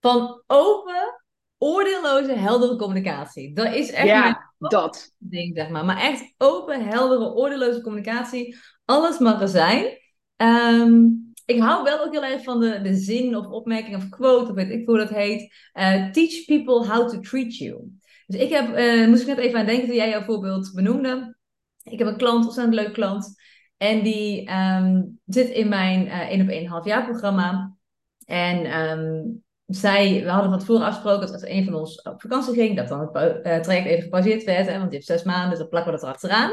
[0.00, 1.24] van open,
[1.58, 3.54] oordeelloze, heldere communicatie.
[3.54, 5.14] Dat is echt Ja, mijn dat.
[5.18, 5.84] ding, zeg maar.
[5.84, 8.56] Maar echt open, heldere, oordeelloze communicatie.
[8.84, 9.98] Alles mag er zijn.
[10.36, 11.04] Ehm,
[11.44, 14.54] ik hou wel ook heel erg van de, de zin of opmerking of quote, of
[14.56, 15.54] weet ik hoe dat heet.
[15.72, 17.80] Eh, teach people how to treat you.
[18.26, 21.36] Dus ik heb, eh, moest ik net even aan denken toen jij jouw voorbeeld benoemde.
[21.82, 23.34] Ik heb een klant, ontzettend leuk klant.
[23.76, 27.76] En die ehm, zit in mijn uh, 1 op 1 half jaar programma.
[28.24, 29.22] En ehm,
[29.66, 32.88] zij, we hadden van tevoren afgesproken dat als een van ons op vakantie ging, dat
[32.88, 34.66] dan het uh, traject even gepauzeerd werd.
[34.66, 36.50] Hè, want die heeft zes maanden, dus dan plakken we dat erachteraan.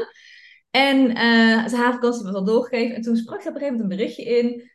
[0.70, 2.96] En uh, haar vakantie was al doorgegeven.
[2.96, 4.70] En toen sprak ze op een gegeven moment een berichtje in,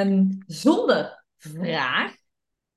[0.00, 2.12] um, zonder vraag.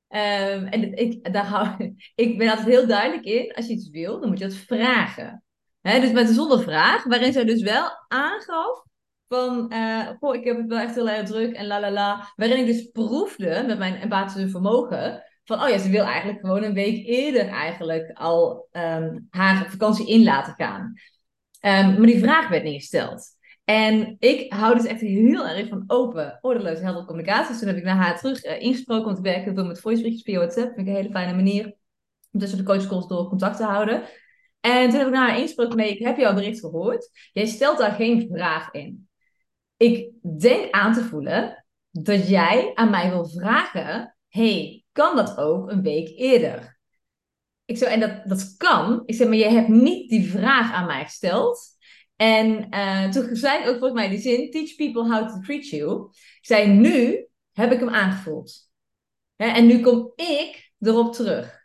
[0.10, 4.20] Um, en ik, daar hou, ik ben altijd heel duidelijk in, als je iets wil,
[4.20, 5.44] dan moet je het vragen.
[5.82, 8.84] Hè, dus met zonder vraag, waarin zij dus wel aangaf
[9.34, 9.74] van,
[10.20, 12.32] goh, ik heb het wel echt heel erg druk en la la la.
[12.36, 15.24] Waarin ik dus proefde met mijn empathische vermogen.
[15.44, 20.08] Van, oh ja, ze wil eigenlijk gewoon een week eerder eigenlijk al um, haar vakantie
[20.08, 20.94] in laten gaan.
[21.62, 23.26] Um, maar die vraag werd niet gesteld.
[23.64, 27.48] En ik hou dus echt heel erg van open, ordeloos, heldere communicatie.
[27.48, 30.24] Dus toen heb ik naar haar terug uh, ingesproken, want ik werk heel met voiceberichtjes
[30.24, 30.74] via WhatsApp.
[30.74, 31.76] Vind ik een hele fijne manier
[32.32, 34.04] om tussen de coachcalls door contact te houden.
[34.60, 37.10] En toen heb ik naar haar ingesproken, nee, ik heb jouw bericht gehoord.
[37.34, 39.08] Jij stelt daar geen vraag in
[39.84, 45.72] ik denk aan te voelen dat jij aan mij wil vragen: hey, kan dat ook
[45.72, 46.80] een week eerder?
[47.66, 49.04] Ik zo, en dat, dat kan.
[49.06, 51.72] Ik zeg, maar je hebt niet die vraag aan mij gesteld.
[52.16, 55.68] En uh, toen zei ik ook volgens mij die zin, teach people how to treat
[55.68, 56.10] you.
[56.12, 58.70] Ik zei, nu heb ik hem aangevoeld.
[59.36, 61.62] Hè, en nu kom ik erop terug.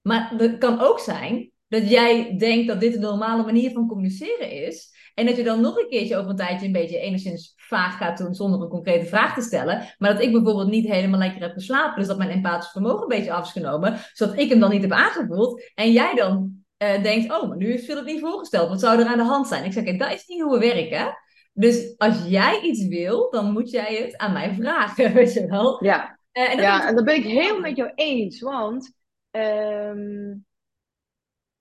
[0.00, 4.50] Maar het kan ook zijn dat jij denkt dat dit een normale manier van communiceren
[4.50, 4.92] is.
[5.14, 8.18] En dat je dan nog een keertje over een tijdje een beetje enigszins vaag gaat
[8.18, 9.82] doen zonder een concrete vraag te stellen.
[9.98, 11.98] Maar dat ik bijvoorbeeld niet helemaal lekker heb geslapen.
[11.98, 13.98] Dus dat mijn empathisch vermogen een beetje af is genomen.
[14.12, 15.62] Zodat ik hem dan niet heb aangevoeld.
[15.74, 18.68] En jij dan uh, denkt, oh, maar nu is het niet voorgesteld.
[18.68, 19.64] Wat zou er aan de hand zijn?
[19.64, 21.16] Ik zeg, dat is niet hoe we werken.
[21.52, 25.84] Dus als jij iets wil, dan moet jij het aan mij vragen, weet je wel?
[25.84, 28.40] Ja, uh, en, ja, en dat ben ik heel met jou eens.
[28.40, 28.92] Want
[29.30, 30.44] um,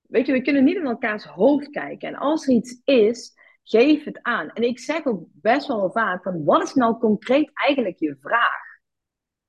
[0.01, 2.07] weet je, we kunnen niet in elkaars hoofd kijken.
[2.07, 3.33] En als er iets is,
[3.71, 4.49] geef het aan.
[4.49, 8.69] En ik zeg ook best wel vaak van, wat is nou concreet eigenlijk je vraag?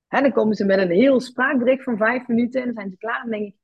[0.07, 2.97] Hè, dan komen ze met een heel spraakbericht van vijf minuten en dan zijn ze
[2.97, 3.23] klaar.
[3.23, 3.55] En denk ik,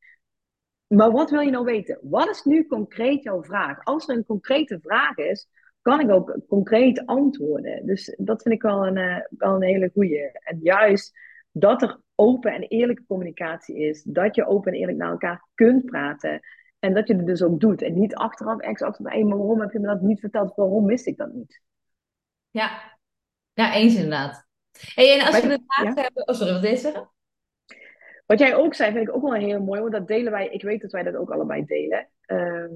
[0.87, 1.99] maar wat wil je nou weten?
[2.01, 3.83] Wat is nu concreet jouw vraag?
[3.83, 5.47] Als er een concrete vraag is,
[5.81, 7.85] kan ik ook concreet antwoorden.
[7.85, 10.39] Dus dat vind ik wel een, uh, wel een hele goede.
[10.43, 11.19] En juist
[11.51, 14.03] dat er open en eerlijke communicatie is.
[14.03, 16.39] Dat je open en eerlijk naar elkaar kunt praten.
[16.79, 17.81] En dat je het dus ook doet.
[17.81, 20.55] En niet achteraf, ex achteraf, maar waarom heb je me dat niet verteld?
[20.55, 21.61] Waarom wist ik dat niet?
[22.49, 22.97] Ja,
[23.53, 24.47] ja eens inderdaad.
[24.93, 25.93] Hey, en als we het ja?
[26.01, 26.27] hebben...
[26.27, 27.11] Oh, sorry, wat deed je zeggen?
[28.25, 29.79] Wat jij ook zei, vind ik ook wel heel mooi.
[29.79, 32.09] Want dat delen wij, ik weet dat wij dat ook allebei delen.
[32.27, 32.71] Uh,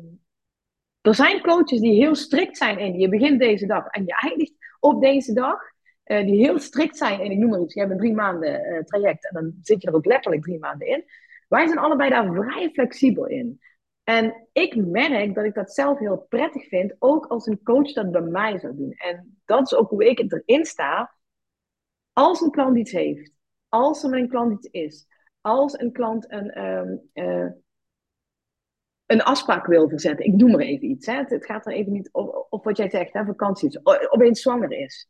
[1.01, 2.99] er zijn coaches die heel strikt zijn in.
[2.99, 5.59] Je begint deze dag en je eindigt op deze dag.
[6.05, 7.73] Uh, die heel strikt zijn en ik noem maar iets.
[7.73, 10.59] Je hebt een drie maanden uh, traject en dan zit je er ook letterlijk drie
[10.59, 11.05] maanden in.
[11.47, 13.61] Wij zijn allebei daar vrij flexibel in.
[14.03, 18.11] En ik merk dat ik dat zelf heel prettig vind, ook als een coach dat
[18.11, 18.91] bij mij zou doen.
[18.91, 21.13] En dat is ook hoe ik erin sta.
[22.13, 23.31] Als een klant iets heeft,
[23.69, 25.07] als er een klant iets is,
[25.41, 27.11] als een klant een, um,
[29.05, 32.09] een afspraak wil verzetten, ik noem maar even iets, hè, het, gaat er even niet
[32.11, 35.09] op, op wat jij zegt, hè, vakanties, opeens zwanger is.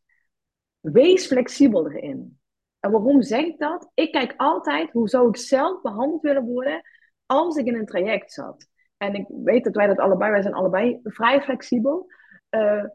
[0.79, 2.39] Wees flexibel erin.
[2.79, 3.91] En waarom zeg ik dat?
[3.93, 6.81] Ik kijk altijd hoe zou ik zelf behandeld willen worden
[7.25, 8.67] als ik in een traject zat.
[9.03, 12.11] En ik weet dat wij dat allebei, wij zijn allebei vrij flexibel.
[12.49, 12.85] Uh,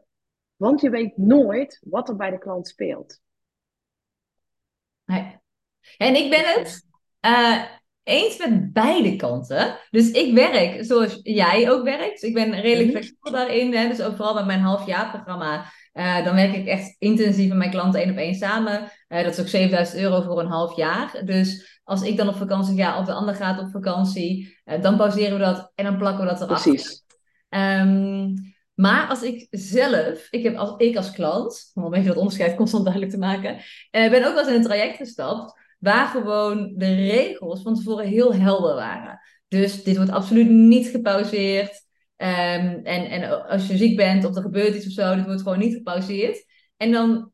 [0.55, 3.21] want je weet nooit wat er bij de klant speelt.
[5.05, 5.37] Nee.
[5.97, 6.85] En ik ben het
[7.21, 7.63] uh,
[8.09, 9.77] eens met beide kanten.
[9.89, 12.23] Dus ik werk zoals jij ook werkt.
[12.23, 12.97] Ik ben redelijk mhm.
[12.97, 13.73] flexibel daarin.
[13.73, 13.87] Hè?
[13.87, 15.65] Dus ook vooral met mijn halfjaarprogramma.
[15.93, 18.91] Uh, dan werk ik echt intensief met mijn klanten één op één samen.
[19.09, 21.21] Uh, dat is ook 7000 euro voor een half jaar.
[21.25, 24.97] Dus als ik dan op vakantie ga of de ander gaat op vakantie, uh, dan
[24.97, 26.63] pauzeren we dat en dan plakken we dat eraf.
[26.63, 27.03] Precies.
[27.49, 28.33] Um,
[28.73, 32.55] maar als ik zelf, ik heb als, ik als klant, om een beetje dat onderscheid
[32.55, 33.57] constant duidelijk te maken,
[33.91, 38.33] ben ook wel eens in een traject gestapt waar gewoon de regels van tevoren heel
[38.33, 39.19] helder waren.
[39.47, 41.87] Dus dit wordt absoluut niet gepauzeerd.
[42.17, 42.27] Um,
[42.83, 45.59] en, en als je ziek bent of er gebeurt iets of zo, dit wordt gewoon
[45.59, 46.45] niet gepauzeerd.
[46.77, 47.31] En dan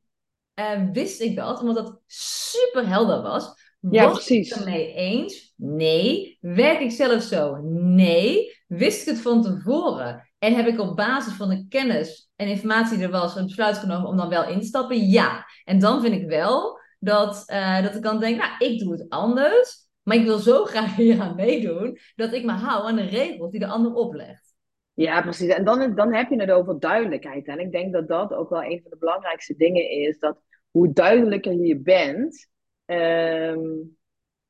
[0.59, 3.63] uh, wist ik dat, omdat dat super helder was.
[3.79, 4.47] Ja, was precies.
[4.47, 5.53] ik het ermee eens?
[5.55, 6.37] Nee.
[6.41, 7.55] Werk ik zelf zo?
[7.71, 8.57] Nee.
[8.67, 10.29] Wist ik het van tevoren?
[10.39, 13.77] En heb ik op basis van de kennis en informatie die er was een besluit
[13.77, 15.09] genomen om dan wel in te stappen?
[15.09, 15.45] Ja.
[15.63, 19.09] En dan vind ik wel dat, uh, dat ik dan denk, nou, ik doe het
[19.09, 19.83] anders.
[20.03, 23.51] Maar ik wil zo graag hier aan meedoen, dat ik me hou aan de regels
[23.51, 24.53] die de ander oplegt.
[24.93, 25.49] Ja, precies.
[25.49, 27.47] En dan, dan heb je het over duidelijkheid.
[27.47, 30.19] En ik denk dat dat ook wel een van de belangrijkste dingen is.
[30.19, 32.49] Dat hoe duidelijker je bent,
[32.85, 33.97] um,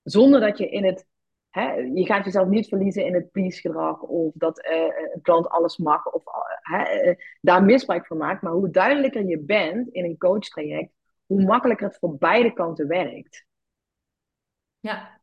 [0.04, 1.06] zonder dat je in het
[1.94, 6.06] je gaat jezelf niet verliezen in het please-gedrag of dat uh, een klant alles mag
[6.06, 6.24] of
[7.42, 8.42] daar misbruik van maakt.
[8.42, 10.92] Maar hoe duidelijker je bent in een coachtraject,
[11.26, 13.46] hoe makkelijker het voor beide kanten werkt.
[14.80, 15.22] Ja.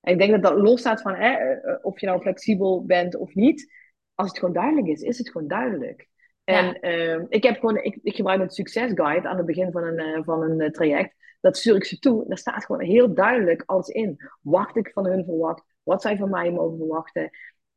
[0.00, 3.72] En ik denk dat dat losstaat van hè, of je nou flexibel bent of niet.
[4.14, 6.08] Als het gewoon duidelijk is, is het gewoon duidelijk.
[6.44, 7.16] En ja.
[7.16, 10.24] uh, ik, heb gewoon, ik, ik gebruik een succesguide aan het begin van een, uh,
[10.24, 11.14] van een uh, traject.
[11.40, 12.24] Dat stuur ik ze toe.
[12.28, 14.16] Daar staat gewoon heel duidelijk alles in.
[14.40, 15.64] Wat ik van hun verwacht.
[15.82, 17.30] Wat zij van mij mogen verwachten.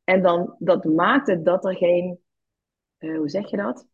[0.04, 2.20] En dan, dat maakt het dat er geen,
[2.98, 3.86] hoe zeg je dat?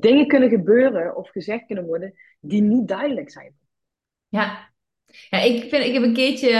[0.00, 3.54] Dingen kunnen gebeuren of gezegd kunnen worden die niet duidelijk zijn.
[4.28, 4.70] Ja,
[5.30, 6.50] ja ik, vind, ik heb een keertje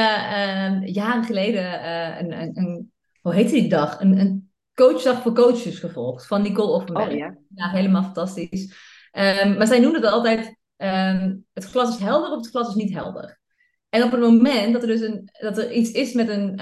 [0.84, 1.88] jaren geleden
[2.18, 4.00] een, een, een hoe heet die dag?
[4.00, 7.08] Een, een coachdag voor coaches gevolgd van Nicole Offenberg.
[7.08, 7.36] Oh, ja.
[7.54, 8.72] ja, helemaal fantastisch.
[9.12, 12.74] Um, maar zij noemde het altijd, um, het glas is helder of het glas is
[12.74, 13.40] niet helder.
[13.88, 16.60] En op het moment dat er dus een, dat er iets is met een,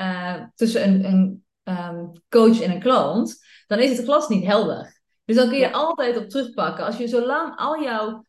[0.55, 4.96] tussen een, een um, coach en een klant, dan is het glas niet helder.
[5.27, 5.71] Dus dan kun je ja.
[5.71, 6.85] altijd op terugpakken.
[6.85, 8.25] Als je zolang al jouw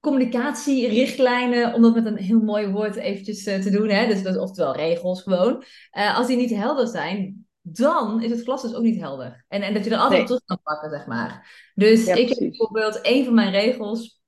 [0.00, 4.76] communicatierichtlijnen, om dat met een heel mooi woord eventjes uh, te doen, hè, dus, oftewel
[4.76, 9.00] regels gewoon, uh, als die niet helder zijn, dan is het glas dus ook niet
[9.00, 9.44] helder.
[9.48, 11.50] En, en dat je er altijd terug kan pakken, zeg maar.
[11.74, 14.20] Dus ik heb bijvoorbeeld een van mijn regels,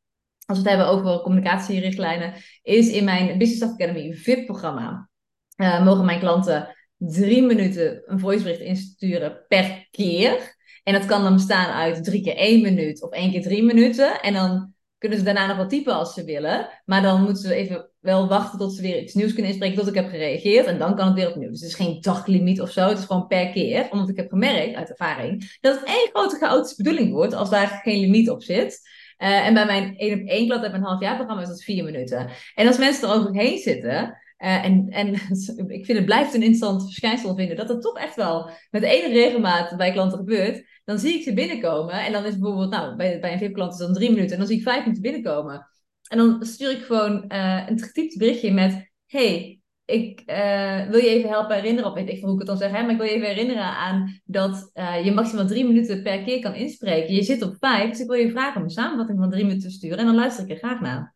[0.47, 5.09] als we het hebben over communicatierichtlijnen, is in mijn Business Academy VIP-programma.
[5.57, 10.54] Uh, mogen mijn klanten drie minuten een voicebericht insturen per keer.
[10.85, 14.21] En dat kan dan bestaan uit drie keer één minuut of één keer drie minuten.
[14.21, 16.69] En dan kunnen ze daarna nog wat typen als ze willen.
[16.85, 19.89] Maar dan moeten ze even wel wachten tot ze weer iets nieuws kunnen inspreken, tot
[19.89, 20.67] ik heb gereageerd.
[20.67, 21.51] En dan kan het weer opnieuw.
[21.51, 22.89] Dus het is geen daglimiet of zo.
[22.89, 23.89] Het is gewoon per keer.
[23.91, 27.81] Omdat ik heb gemerkt, uit ervaring, dat het één grote chaotische bedoeling wordt als daar
[27.83, 28.81] geen limiet op zit.
[29.19, 32.31] Uh, en bij mijn één op één klant half jaar programma is dat vier minuten.
[32.55, 35.13] En als mensen er overheen zitten, uh, en, en
[35.79, 39.13] ik vind het blijft een interessant verschijnsel vinden, dat het toch echt wel met enige
[39.13, 40.73] regelmaat bij klanten gebeurt.
[40.85, 43.79] Dan zie ik ze binnenkomen en dan is bijvoorbeeld, nou, bij, bij een VIP-klant is
[43.79, 45.69] dan drie minuten en dan zie ik vijf minuten binnenkomen.
[46.09, 51.09] En dan stuur ik gewoon uh, een getypt berichtje met, hey, ik uh, wil je
[51.09, 53.07] even helpen herinneren, of weet ik hoe ik het dan zeg, hè, maar ik wil
[53.07, 54.71] je even herinneren aan dat
[55.05, 57.15] je maximaal drie minuten per keer kan inspreken.
[57.15, 59.69] Je zit op vijf, dus ik wil je vragen om een samenvatting van drie minuten
[59.69, 61.14] te sturen en dan luister ik er graag naar.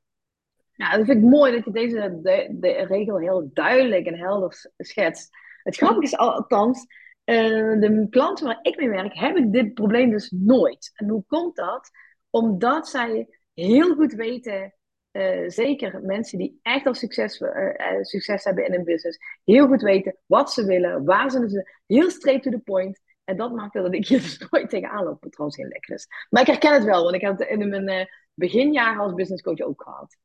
[0.78, 4.70] Ja, dat vind ik mooi dat je deze de, de regel heel duidelijk en helder
[4.76, 5.28] schetst.
[5.62, 6.86] Het grappige is althans,
[7.24, 10.90] uh, de klanten waar ik mee werk, hebben dit probleem dus nooit.
[10.94, 11.90] En hoe komt dat?
[12.30, 14.74] Omdat zij heel goed weten,
[15.12, 19.82] uh, zeker mensen die echt al succes, uh, succes hebben in een business, heel goed
[19.82, 23.00] weten wat ze willen, waar ze ze heel straight to the point.
[23.24, 26.06] En dat maakt dat ik hier dus nooit tegenaan loop, wat trouwens heel lekker is.
[26.30, 29.60] Maar ik herken het wel, want ik heb het in mijn beginjaren als business coach
[29.60, 30.16] ook gehad.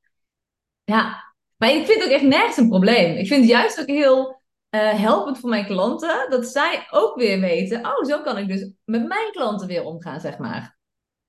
[0.83, 3.15] Ja, maar ik vind het ook echt nergens een probleem.
[3.15, 4.41] Ik vind het juist ook heel
[4.75, 8.71] uh, helpend voor mijn klanten, dat zij ook weer weten, oh, zo kan ik dus
[8.85, 10.77] met mijn klanten weer omgaan, zeg maar.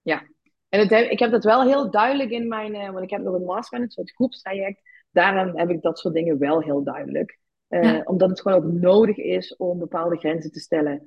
[0.03, 0.23] Ja,
[0.69, 3.35] en het, ik heb dat wel heel duidelijk in mijn, uh, want ik heb nog
[3.35, 4.81] een mastermind, een soort groepstraject.
[5.11, 7.39] Daarom heb ik dat soort dingen wel heel duidelijk.
[7.69, 11.07] Uh, Omdat het gewoon ook nodig is om bepaalde grenzen te stellen,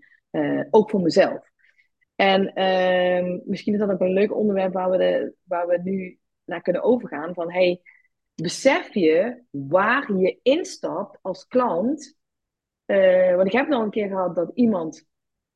[0.70, 1.50] ook voor mezelf.
[2.16, 6.20] En ehm, misschien is dat ook een leuk onderwerp waar we, de, waar we nu
[6.46, 7.34] naar kunnen overgaan.
[7.34, 7.82] Van hey,
[8.42, 12.18] besef je waar je instapt als klant.
[12.86, 15.08] Uh, want ik heb nog een keer gehad dat iemand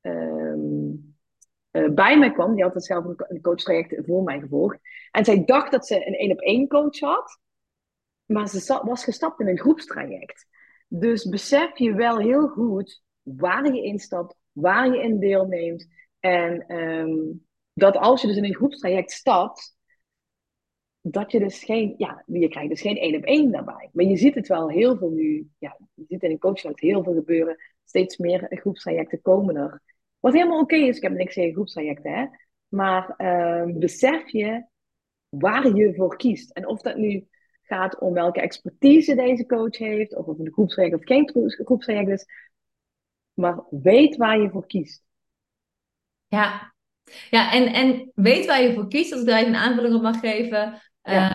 [0.01, 0.55] uh,
[1.71, 2.55] uh, bij mij kwam.
[2.55, 4.79] Die had het zelf een coachtraject voor mij gevolgd.
[5.11, 7.39] En zij dacht dat ze een één op één coach had.
[8.25, 10.47] Maar ze was gestapt in een groepstraject.
[10.87, 15.87] Dus besef je wel heel goed waar je instapt, waar je in deelneemt.
[16.19, 19.77] En um, dat als je dus in een groepstraject stapt,
[21.01, 23.89] dat je dus geen, ja, je krijgt dus geen één op één daarbij.
[23.93, 27.03] Maar je ziet het wel heel veel nu, ja, je ziet in een coaching heel
[27.03, 27.57] veel gebeuren.
[27.83, 29.81] Steeds meer groepstrajecten komen er.
[30.19, 32.25] Wat helemaal oké is, ik heb niks tegen groepstrajecten, hè.
[32.67, 34.65] Maar uh, besef je
[35.29, 36.51] waar je voor kiest.
[36.51, 37.27] En of dat nu
[37.61, 41.29] gaat om welke expertise deze coach heeft, of of een groepstraject of geen
[41.63, 42.25] groepstraject is.
[43.33, 45.03] Maar weet waar je voor kiest.
[46.27, 46.73] Ja,
[47.29, 50.01] ja en, en weet waar je voor kiest, als ik daar even een aanvulling op
[50.01, 50.81] mag geven.
[51.03, 51.31] Uh,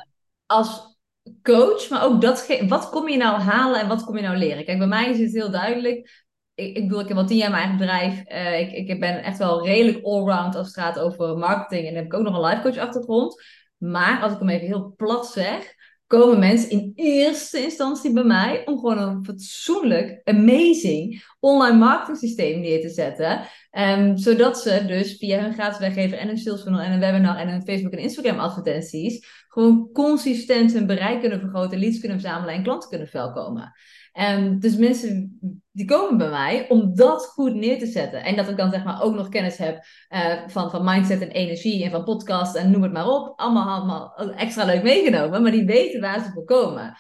[0.47, 0.97] als
[1.43, 4.65] coach, maar ook dat, wat kom je nou halen en wat kom je nou leren?
[4.65, 6.25] Kijk, bij mij is het heel duidelijk.
[6.55, 8.23] Ik, ik bedoel, ik heb al tien jaar mijn eigen bedrijf.
[8.29, 11.81] Uh, ik, ik ben echt wel redelijk allround als het gaat over marketing.
[11.81, 13.43] En dan heb ik ook nog een life coach achtergrond.
[13.77, 15.75] Maar als ik hem even heel plat zeg,
[16.07, 22.61] komen mensen in eerste instantie bij mij om gewoon een fatsoenlijk, amazing online marketing systeem
[22.61, 23.41] neer te zetten.
[23.73, 27.37] Um, zodat ze dus via hun gratis weggever en een sales funnel en een webinar
[27.37, 32.55] en een Facebook en Instagram advertenties gewoon consistent hun bereik kunnen vergroten, leads kunnen verzamelen
[32.55, 33.73] en klanten kunnen verkopen.
[34.21, 35.39] Um, dus mensen
[35.73, 38.25] die komen bij mij om dat goed neer te zetten.
[38.25, 41.31] En dat ik dan zeg maar ook nog kennis heb uh, van, van mindset en
[41.31, 43.33] energie en van podcast en noem het maar op.
[43.39, 46.97] Allemaal, allemaal extra leuk meegenomen, maar die weten waar ze voor komen.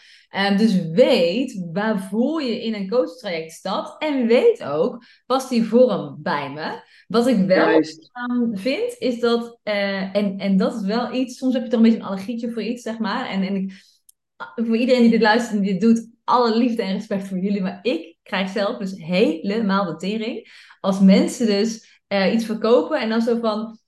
[0.50, 6.18] Um, dus weet waarvoor je in een coachtraject stapt en weet ook, past die vorm
[6.22, 6.80] bij me?
[7.06, 11.54] Wat ik wel um, vind, is dat, uh, en, en dat is wel iets, soms
[11.54, 13.28] heb je toch een beetje een allergietje voor iets, zeg maar.
[13.28, 13.72] En, en ik,
[14.54, 17.62] voor iedereen die dit luistert en die dit doet, alle liefde en respect voor jullie.
[17.62, 20.48] Maar ik krijg zelf dus helemaal de tering.
[20.80, 23.78] Als mensen dus uh, iets verkopen en dan zo van...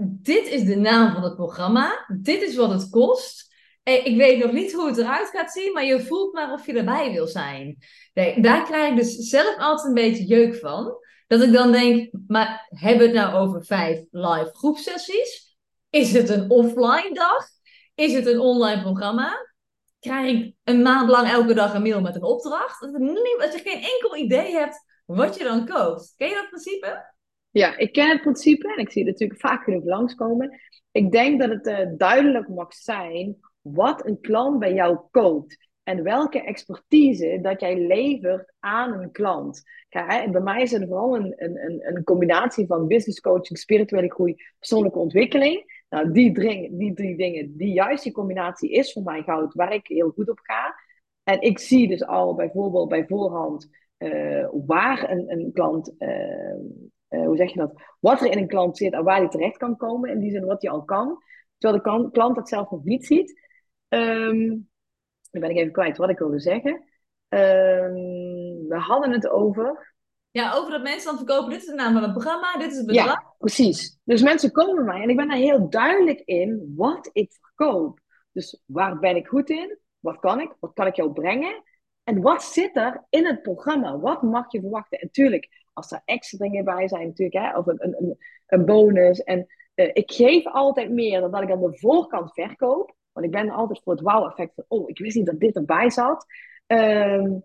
[0.00, 2.06] Dit is de naam van het programma.
[2.20, 3.54] Dit is wat het kost.
[3.82, 6.66] Eh, ik weet nog niet hoe het eruit gaat zien, maar je voelt maar of
[6.66, 7.78] je erbij wil zijn.
[8.14, 10.96] Daar krijg ik dus zelf altijd een beetje jeuk van.
[11.26, 15.56] Dat ik dan denk, maar hebben we het nou over vijf live groepsessies?
[15.90, 17.46] Is het een offline dag?
[17.94, 19.47] Is het een online programma?
[19.98, 22.80] Krijg ik een maand lang elke dag een mail met een opdracht.
[22.80, 22.92] Dat,
[23.38, 26.14] dat je geen enkel idee hebt wat je dan koopt.
[26.16, 27.16] Ken je dat principe?
[27.50, 30.60] Ja, ik ken het principe en ik zie het natuurlijk vaak genoeg langskomen.
[30.90, 35.66] Ik denk dat het uh, duidelijk mag zijn wat een klant bij jou koopt.
[35.82, 39.62] en welke expertise dat jij levert aan een klant.
[39.88, 44.34] Kijk, bij mij is het vooral een, een, een combinatie van business coaching, spirituele groei,
[44.58, 45.77] persoonlijke ontwikkeling.
[45.88, 46.32] Nou, die,
[46.76, 50.28] die drie dingen, die juist die combinatie is voor mij goud, waar ik heel goed
[50.30, 50.74] op ga.
[51.22, 53.68] En ik zie dus al bijvoorbeeld bij voorhand
[53.98, 56.54] uh, waar een, een klant, uh,
[57.08, 59.56] uh, hoe zeg je dat, wat er in een klant zit en waar hij terecht
[59.56, 60.10] kan komen.
[60.10, 61.22] In die zin wat hij al kan.
[61.58, 63.40] Terwijl de klant dat zelf nog niet ziet.
[63.88, 64.68] Um,
[65.30, 66.72] dan ben ik even kwijt wat ik wilde zeggen.
[67.28, 67.94] Um,
[68.68, 69.94] we hadden het over.
[70.30, 71.50] Ja, over dat mensen dan verkopen.
[71.50, 73.06] Dit is de naam van het programma, dit is het bedrag.
[73.06, 73.98] Ja, precies.
[74.04, 78.00] Dus mensen komen bij mij en ik ben daar heel duidelijk in wat ik verkoop.
[78.32, 79.78] Dus waar ben ik goed in?
[79.98, 80.56] Wat kan ik?
[80.60, 81.62] Wat kan ik jou brengen?
[82.04, 83.98] En wat zit er in het programma?
[83.98, 84.98] Wat mag je verwachten?
[84.98, 89.22] En tuurlijk, als er extra dingen bij zijn, natuurlijk, hè, of een, een, een bonus.
[89.22, 92.94] En uh, ik geef altijd meer dan dat ik aan de voorkant verkoop.
[93.12, 95.90] Want ik ben altijd voor het wow-effect van, oh, ik wist niet dat dit erbij
[95.90, 96.26] zat.
[96.66, 97.44] Um,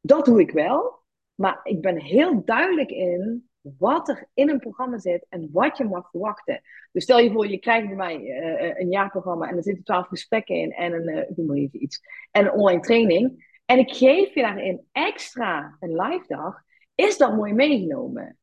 [0.00, 1.04] dat doe ik wel.
[1.36, 5.84] Maar ik ben heel duidelijk in wat er in een programma zit en wat je
[5.84, 6.62] mag verwachten.
[6.92, 10.06] Dus stel je voor, je krijgt bij mij uh, een jaarprogramma en er zitten twaalf
[10.06, 13.44] gesprekken in en een, uh, noem maar even iets, en een online training.
[13.64, 16.62] En ik geef je daarin extra een live dag.
[16.94, 18.38] Is dat mooi meegenomen?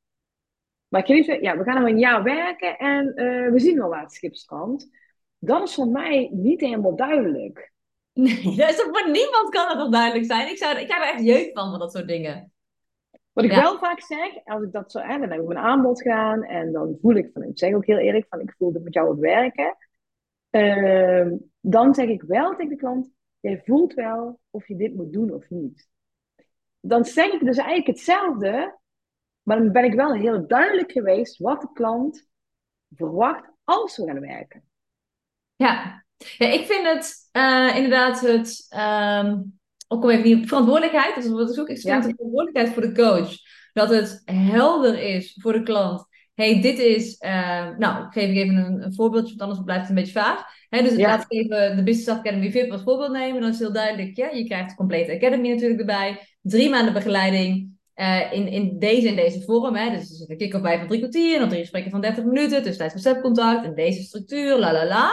[0.87, 3.13] Maar ik geef ja, we gaan nog een jaar werken en
[3.53, 4.89] we zien wel waar het schip strandt.
[5.39, 7.71] Dat is voor mij niet helemaal duidelijk.
[8.13, 10.49] Nee, dat is voor niemand kan dat nog duidelijk zijn.
[10.49, 12.52] Ik, zou, ik heb er echt jeuk van, van dat soort dingen.
[13.33, 16.01] Wat ik wel vaak zeg, als ik dat zo, hè, dan heb ik mijn aanbod
[16.01, 18.83] gedaan en dan voel ik van, ik zeg ook heel eerlijk, van ik voel dat
[18.83, 19.77] met jou op werken.
[20.51, 23.09] Uh, dan zeg ik wel tegen de klant,
[23.39, 25.87] jij voelt wel of je dit moet doen of niet.
[26.79, 28.79] Dan zeg ik dus eigenlijk hetzelfde,
[29.41, 32.27] maar dan ben ik wel heel duidelijk geweest wat de klant
[32.95, 34.63] verwacht als we gaan werken.
[35.55, 36.03] Ja,
[36.37, 38.75] ja ik vind het uh, inderdaad het,
[39.25, 39.59] um,
[39.93, 41.99] ook even die verantwoordelijkheid, dat is wat ik ik ja.
[41.99, 43.35] de verantwoordelijkheid voor de coach.
[43.73, 46.05] Dat het helder is voor de klant.
[46.33, 49.89] hey, dit is, uh, nou, ik geef even een, een voorbeeldje, want anders blijft het
[49.89, 50.43] een beetje vaag.
[50.69, 51.07] Dus ja.
[51.07, 53.41] laat ik even de Business Academy VIP als voorbeeld nemen.
[53.41, 56.19] Dan is het heel duidelijk, ja, je krijgt de complete Academy natuurlijk erbij.
[56.41, 57.71] Drie maanden begeleiding.
[57.95, 59.75] Uh, in, in deze en deze vorm.
[59.75, 59.89] Hè.
[59.89, 61.41] Dus er zit een kick-off bij van drie kwartier.
[61.41, 62.57] En drie gesprekken van 30 minuten.
[62.57, 63.65] Tussentijds conceptcontact.
[63.65, 64.57] En deze structuur.
[64.57, 65.11] La la la.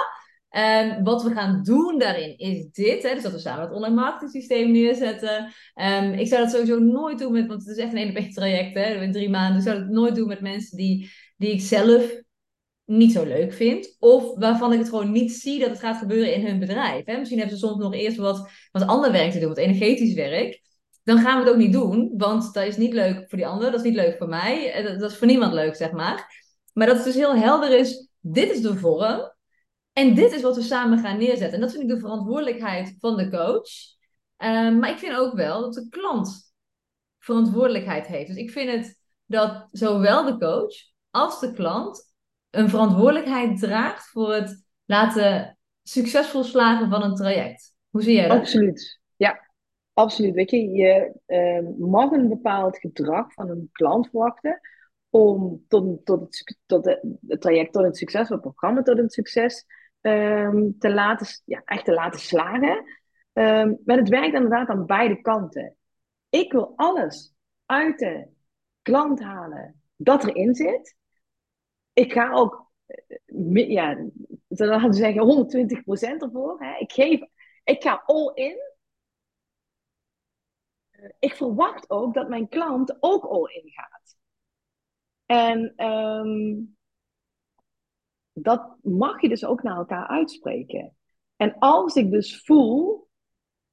[0.57, 3.03] Um, wat we gaan doen daarin is dit.
[3.03, 5.53] Hè, dus dat we samen het online marketing systeem neerzetten.
[5.75, 8.33] Um, ik zou dat sowieso nooit doen met, want het is echt een hele beetje
[8.33, 9.57] traject, hè, in drie maanden.
[9.57, 12.21] Ik zou het nooit doen met mensen die, die ik zelf
[12.85, 13.97] niet zo leuk vind.
[13.99, 17.05] Of waarvan ik het gewoon niet zie dat het gaat gebeuren in hun bedrijf.
[17.05, 17.19] Hè.
[17.19, 20.63] Misschien hebben ze soms nog eerst wat, wat ander werk te doen, wat energetisch werk.
[21.05, 23.71] Dan gaan we het ook niet doen, want dat is niet leuk voor die ander,
[23.71, 26.49] dat is niet leuk voor mij, dat, dat is voor niemand leuk, zeg maar.
[26.73, 29.33] Maar dat het dus heel helder is, dit is de vorm,
[30.01, 31.53] en dit is wat we samen gaan neerzetten.
[31.53, 33.69] En dat vind ik de verantwoordelijkheid van de coach.
[34.39, 36.55] Um, maar ik vind ook wel dat de klant
[37.19, 38.29] verantwoordelijkheid heeft.
[38.29, 40.75] Dus ik vind het dat zowel de coach
[41.11, 42.15] als de klant
[42.51, 47.75] een verantwoordelijkheid draagt voor het laten succesvol slagen van een traject.
[47.91, 48.39] Hoe zie jij dat?
[48.39, 49.01] Absoluut.
[49.17, 49.51] Ja,
[49.93, 50.35] absoluut.
[50.35, 54.61] Weet je, je uh, mag een bepaald gedrag van een klant verwachten
[55.11, 56.85] om tot, tot, het, tot
[57.27, 59.67] het traject tot een succes, het programma tot een succes
[60.01, 62.99] um, te laten, ja, echt te laten slagen.
[63.33, 65.77] Um, maar het werkt inderdaad aan beide kanten.
[66.29, 67.35] Ik wil alles
[67.67, 68.29] uit de
[68.83, 70.97] klant halen dat erin zit.
[71.93, 74.07] Ik ga ook, eh, ja,
[74.49, 76.61] laten zeggen, 120% ervoor.
[76.61, 76.79] Hè.
[76.79, 77.21] Ik, geef,
[77.65, 78.59] ik ga all in.
[81.19, 84.17] Ik verwacht ook dat mijn klant ook all in gaat.
[85.27, 86.77] En um,
[88.43, 90.97] dat mag je dus ook naar elkaar uitspreken.
[91.37, 93.09] En als ik dus voel,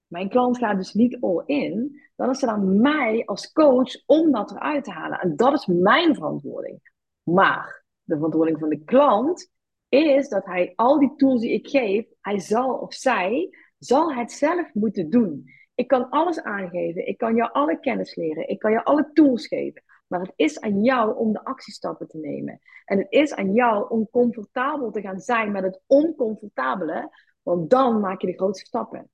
[0.08, 4.32] mijn klant gaat dus niet all in, dan is het aan mij als coach om
[4.32, 5.20] dat eruit te halen.
[5.20, 6.80] En dat is mijn verantwoording.
[7.24, 9.52] Maar de verantwoording van de klant
[9.90, 14.32] is dat hij al die tools die ik geef, hij zal of zij, zal het
[14.32, 15.46] zelf moeten doen.
[15.76, 19.48] Ik kan alles aangeven, ik kan jou alle kennis leren, ik kan je alle tools
[19.48, 19.84] geven.
[20.08, 22.60] Maar het is aan jou om de actiestappen te nemen.
[22.86, 27.10] En het is aan jou om comfortabel te gaan zijn met het oncomfortabele.
[27.42, 29.10] Want dan maak je de grootste stappen.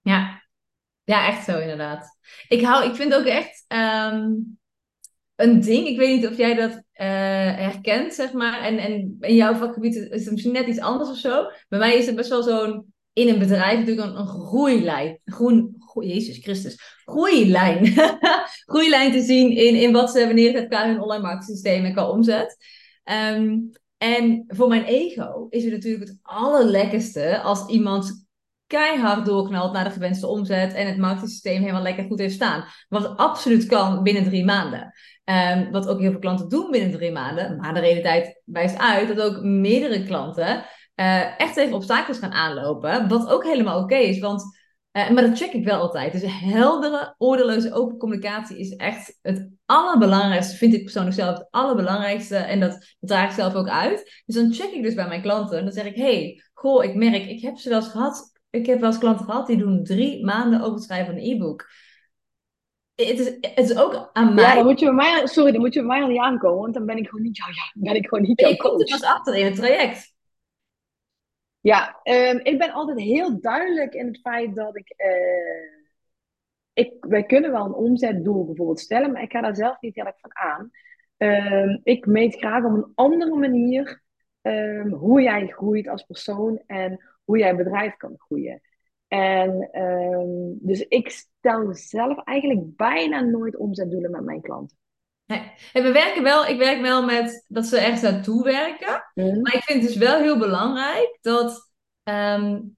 [0.00, 0.42] Ja,
[1.04, 2.18] ja echt zo inderdaad.
[2.48, 4.58] Ik, hou, ik vind ook echt um,
[5.34, 5.86] een ding.
[5.86, 6.82] Ik weet niet of jij dat uh,
[7.56, 8.60] herkent, zeg maar.
[8.60, 11.50] En, en in jouw vakgebied is het misschien net iets anders of zo.
[11.68, 15.20] Bij mij is het best wel zo'n in een bedrijf natuurlijk een, een groeilijn.
[15.24, 17.94] Groen, Jezus Christus, groeilijn.
[18.72, 22.10] groeilijn te zien in, in wat ze hebben neergezet qua hun online marketingsysteem en qua
[22.10, 22.56] omzet.
[23.34, 28.26] Um, en voor mijn ego is het natuurlijk het allerlekkerste als iemand
[28.66, 32.64] keihard doorknalt naar de gewenste omzet en het marketingsysteem helemaal lekker goed heeft staan.
[32.88, 34.92] Wat absoluut kan binnen drie maanden.
[35.24, 37.56] Um, wat ook heel veel klanten doen binnen drie maanden.
[37.56, 40.64] Maar de realiteit wijst uit dat ook meerdere klanten
[41.00, 43.08] uh, echt even obstakels gaan aanlopen.
[43.08, 44.18] Wat ook helemaal oké is.
[44.18, 44.57] Want,
[44.98, 46.12] uh, maar dat check ik wel altijd.
[46.12, 50.56] Dus heldere, oordeloze, open communicatie is echt het allerbelangrijkste.
[50.56, 52.36] Vind ik persoonlijk zelf het allerbelangrijkste.
[52.36, 54.22] En dat, draag ik zelf ook uit.
[54.26, 55.58] Dus dan check ik dus bij mijn klanten.
[55.58, 58.32] En dan zeg ik, hey, goh, ik merk, ik heb ze wel eens gehad.
[58.50, 61.30] Ik heb wel eens klanten gehad die doen drie maanden over het schrijven van een
[61.30, 61.66] e-book
[63.06, 64.44] het is, het is ook aan mij.
[64.44, 66.60] Ja, dan moet je bij mij, sorry, dan moet je bij mij al niet aankomen,
[66.60, 68.50] want dan ben ik gewoon niet, ja, ja, ben ik gewoon niet jouw.
[68.50, 70.16] Je komt er pas achter in het traject.
[71.68, 75.86] Ja, um, ik ben altijd heel duidelijk in het feit dat ik, uh,
[76.72, 77.04] ik.
[77.04, 80.20] Wij kunnen wel een omzetdoel bijvoorbeeld stellen, maar ik ga daar zelf niet heel erg
[80.20, 80.70] van aan.
[81.16, 84.02] Um, ik meet graag op een andere manier
[84.42, 88.60] um, hoe jij groeit als persoon en hoe jij bedrijf kan groeien.
[89.08, 89.68] En
[90.60, 94.76] dus ik stel zelf eigenlijk bijna nooit omzetdoelen met mijn klanten.
[95.28, 95.52] Nee.
[95.72, 99.10] En we werken wel, ik werk wel met dat ze ergens naartoe werken.
[99.14, 99.40] Mhm.
[99.40, 101.70] Maar ik vind het dus wel heel belangrijk dat
[102.04, 102.76] um,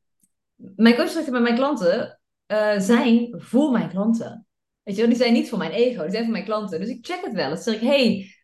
[0.57, 4.47] mijn coachtrajecten met mijn klanten uh, zijn voor mijn klanten.
[4.83, 6.81] Weet je wel, die zijn niet voor mijn ego, die zijn voor mijn klanten.
[6.81, 7.49] Dus ik check het wel.
[7.49, 8.35] Dan zeg ik, hey,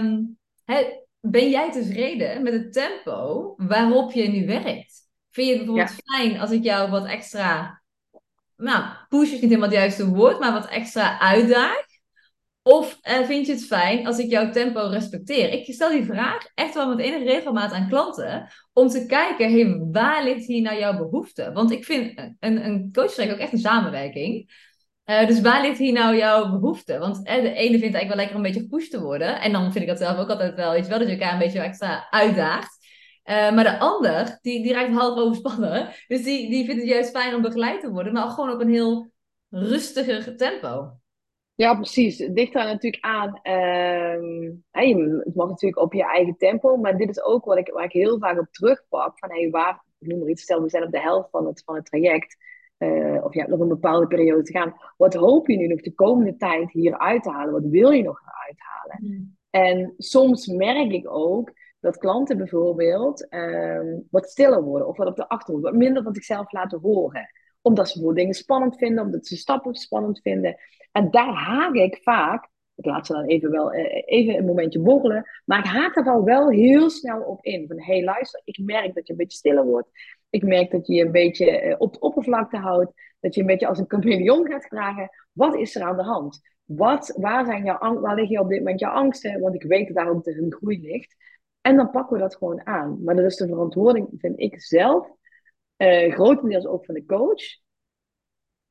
[0.00, 0.38] um,
[1.20, 5.08] ben jij tevreden met het tempo waarop je nu werkt?
[5.30, 7.82] Vind je het bijvoorbeeld fijn als ik jou wat extra,
[8.56, 11.89] nou, push is niet helemaal het juiste woord, maar wat extra uitdaag?
[12.70, 15.52] Of uh, vind je het fijn als ik jouw tempo respecteer?
[15.52, 18.48] Ik stel die vraag echt wel met enige regelmaat aan klanten.
[18.72, 21.52] Om te kijken, waar ligt hier nou jouw behoefte?
[21.52, 22.90] Want ik vind een, een
[23.30, 24.50] ook echt een samenwerking.
[25.04, 26.98] Uh, dus waar ligt hier nou jouw behoefte?
[26.98, 29.40] Want uh, de ene vindt eigenlijk wel lekker een beetje gepusht te worden.
[29.40, 31.38] En dan vind ik dat zelf ook altijd wel, je wel, dat je elkaar een
[31.38, 32.78] beetje extra uitdaagt.
[33.24, 35.88] Maar de ander, die, die raakt half overspannen.
[36.06, 38.12] Dus die, die vindt het juist fijn om begeleid te worden.
[38.12, 39.10] Maar gewoon op een heel
[39.48, 40.99] rustiger tempo.
[41.60, 42.18] Ja, precies.
[42.18, 43.40] Het ligt daar natuurlijk aan.
[43.42, 46.76] Uh, het mag natuurlijk op je eigen tempo.
[46.76, 49.18] Maar dit is ook wat ik, waar ik heel vaak op terugpak.
[49.18, 51.62] Van hey, waar, ik noem maar iets, stel we zijn op de helft van het,
[51.64, 52.36] van het traject.
[52.78, 54.74] Uh, of je hebt nog een bepaalde periode te gaan.
[54.96, 57.52] Wat hoop je nu nog de komende tijd hier uit te halen?
[57.52, 58.98] Wat wil je nog eruit halen?
[59.00, 59.36] Mm.
[59.50, 64.88] En soms merk ik ook dat klanten bijvoorbeeld um, wat stiller worden.
[64.88, 65.64] Of wat op de achtergrond.
[65.64, 67.28] Wat minder van zichzelf laten horen.
[67.62, 69.04] Omdat ze dingen spannend vinden.
[69.04, 70.56] Omdat ze stappen spannend vinden.
[70.92, 74.80] En daar haak ik vaak, ik laat ze dan even, wel, eh, even een momentje
[74.80, 77.66] borrelen, maar ik haak er wel heel snel op in.
[77.68, 79.88] Van, hey, luister, ik merk dat je een beetje stiller wordt.
[80.30, 82.92] Ik merk dat je je een beetje eh, op de oppervlakte houdt.
[83.20, 85.10] Dat je een beetje als een chameleon gaat vragen.
[85.32, 86.40] Wat is er aan de hand?
[86.64, 89.40] Wat, waar, zijn jouw, waar liggen op dit moment jouw angsten?
[89.40, 91.16] Want ik weet dat daar ook de groei ligt.
[91.60, 93.04] En dan pakken we dat gewoon aan.
[93.04, 95.08] Maar dat is de verantwoording, vind ik zelf,
[95.82, 97.42] uh, grotendeels ook van de coach,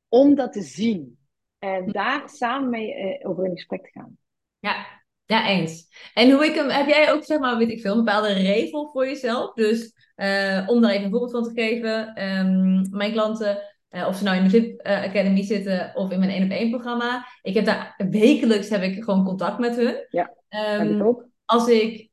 [0.08, 1.18] om dat te zien.
[1.58, 4.18] En daar samen mee uh, over in gesprek te gaan.
[4.58, 4.86] Ja,
[5.26, 5.86] ja, eens.
[6.14, 8.90] En hoe ik hem, heb jij ook, zeg maar, weet ik veel, een bepaalde regel
[8.92, 9.52] voor jezelf?
[9.52, 14.16] Dus uh, om daar even een voorbeeld van te geven, um, mijn klanten, uh, of
[14.16, 17.54] ze nou in de VIP Academy zitten of in mijn 1 op 1 programma, ik
[17.54, 20.06] heb daar wekelijks heb ik gewoon contact met hun.
[20.08, 20.34] Ja,
[20.80, 21.26] um, ik ook.
[21.44, 22.09] Als ik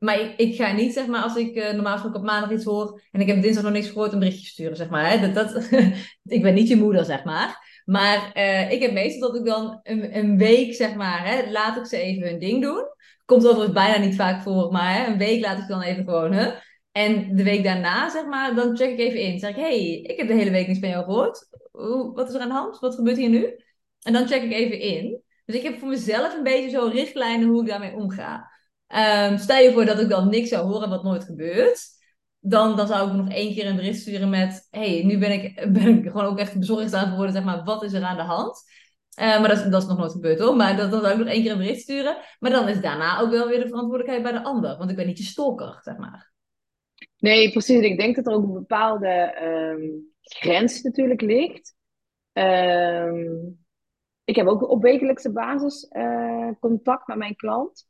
[0.00, 3.02] maar ik, ga niet, zeg maar, als ik uh, normaal gesproken op maandag iets hoor
[3.10, 5.10] en ik heb dinsdag nog niks gehoord, een berichtje sturen, zeg maar.
[5.10, 5.32] Hè?
[5.32, 5.68] Dat,
[6.36, 7.82] ik ben niet je moeder, zeg maar.
[7.84, 11.76] Maar uh, ik heb meestal dat ik dan een, een week, zeg maar, hè, laat
[11.76, 12.84] ik ze even hun ding doen.
[13.24, 16.32] Komt overigens bijna niet vaak voor, maar hè, een week laat ik dan even gewoon,
[16.32, 16.50] hè.
[16.92, 19.38] En de week daarna, zeg maar, dan check ik even in.
[19.38, 21.48] Zeg ik, hey, ik heb de hele week niets van jou gehoord.
[22.14, 22.78] Wat is er aan de hand?
[22.78, 23.56] Wat gebeurt hier nu?
[24.02, 25.22] En dan check ik even in.
[25.44, 28.50] Dus ik heb voor mezelf een beetje zo richtlijnen hoe ik daarmee omga.
[28.96, 31.88] Um, stel je voor dat ik dan niks zou horen wat nooit gebeurt.
[32.40, 34.66] Dan, dan zou ik nog één keer een bericht sturen met...
[34.70, 37.32] hey, nu ben ik, ben ik gewoon ook echt bezorgd aan geworden.
[37.34, 38.62] Zeg maar, wat is er aan de hand?
[39.20, 40.56] Uh, maar dat is, dat is nog nooit gebeurd hoor.
[40.56, 42.16] Maar dat, dan zou ik nog één keer een bericht sturen.
[42.38, 44.76] Maar dan is daarna ook wel weer de verantwoordelijkheid bij de ander.
[44.76, 46.32] Want ik ben niet je stalker, zeg maar.
[47.18, 47.82] Nee, precies.
[47.82, 51.74] Ik denk dat er ook een bepaalde um, grens natuurlijk ligt.
[52.32, 53.58] Um,
[54.24, 57.89] ik heb ook op wekelijkse basis uh, contact met mijn klant.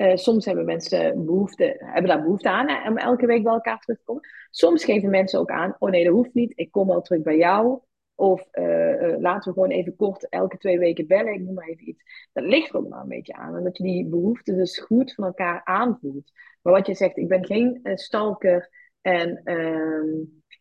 [0.00, 3.78] Uh, soms hebben mensen behoefte, hebben daar behoefte aan hè, om elke week bij elkaar
[3.78, 4.28] terug te komen.
[4.50, 7.36] Soms geven mensen ook aan, oh nee, dat hoeft niet, ik kom wel terug bij
[7.36, 7.80] jou.
[8.14, 11.68] Of uh, uh, laten we gewoon even kort elke twee weken bellen, ik noem maar
[11.68, 12.02] even iets.
[12.32, 13.56] Dat ligt er ook maar een beetje aan.
[13.56, 16.32] En dat je die behoeften dus goed van elkaar aanvoelt.
[16.62, 18.70] Maar wat je zegt, ik ben geen stalker
[19.00, 20.08] en ehm,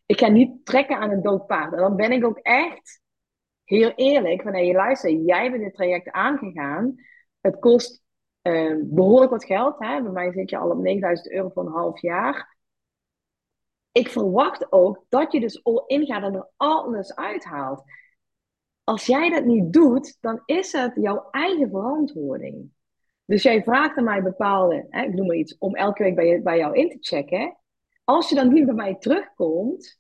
[0.06, 1.74] ik ga niet trekken aan een dood paard.
[1.74, 3.02] En dan ben ik ook echt
[3.64, 6.96] heel eerlijk van, hé, hey, luister, jij bent dit traject aangegaan.
[7.42, 8.02] Het kost
[8.44, 9.80] uh, behoorlijk wat geld.
[9.80, 10.02] Hè?
[10.02, 12.58] Bij mij zit je al op 9000 euro voor een half jaar.
[13.92, 17.84] ik verwacht ook dat je dus all in gaat en er alles uithaalt.
[18.84, 22.72] Als jij dat niet doet, dan is het jouw eigen verantwoording.
[23.26, 26.42] Dus jij vraagt aan mij bepaalde, hè, ik noem maar iets, om elke week bij,
[26.42, 27.58] bij jou in te checken.
[28.04, 30.00] Als je dan niet bij mij terugkomt,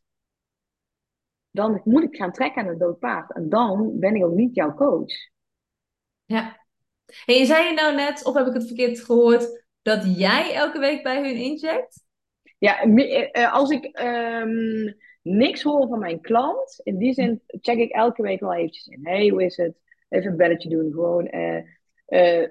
[1.51, 3.33] dan moet ik gaan trekken aan het dood paard.
[3.33, 5.13] En dan ben ik ook niet jouw coach.
[6.25, 6.59] Ja.
[7.26, 11.03] En zei je nou net, of heb ik het verkeerd gehoord, dat jij elke week
[11.03, 12.03] bij hun incheckt?
[12.57, 17.78] Ja, eh, eh, als ik um, niks hoor van mijn klant, in die zin check
[17.78, 18.99] ik elke week wel eventjes in.
[19.03, 19.78] Hey, hoe is het?
[20.10, 20.91] Even een belletje doen.
[20.91, 21.28] Gewoon.
[22.07, 22.47] Uh,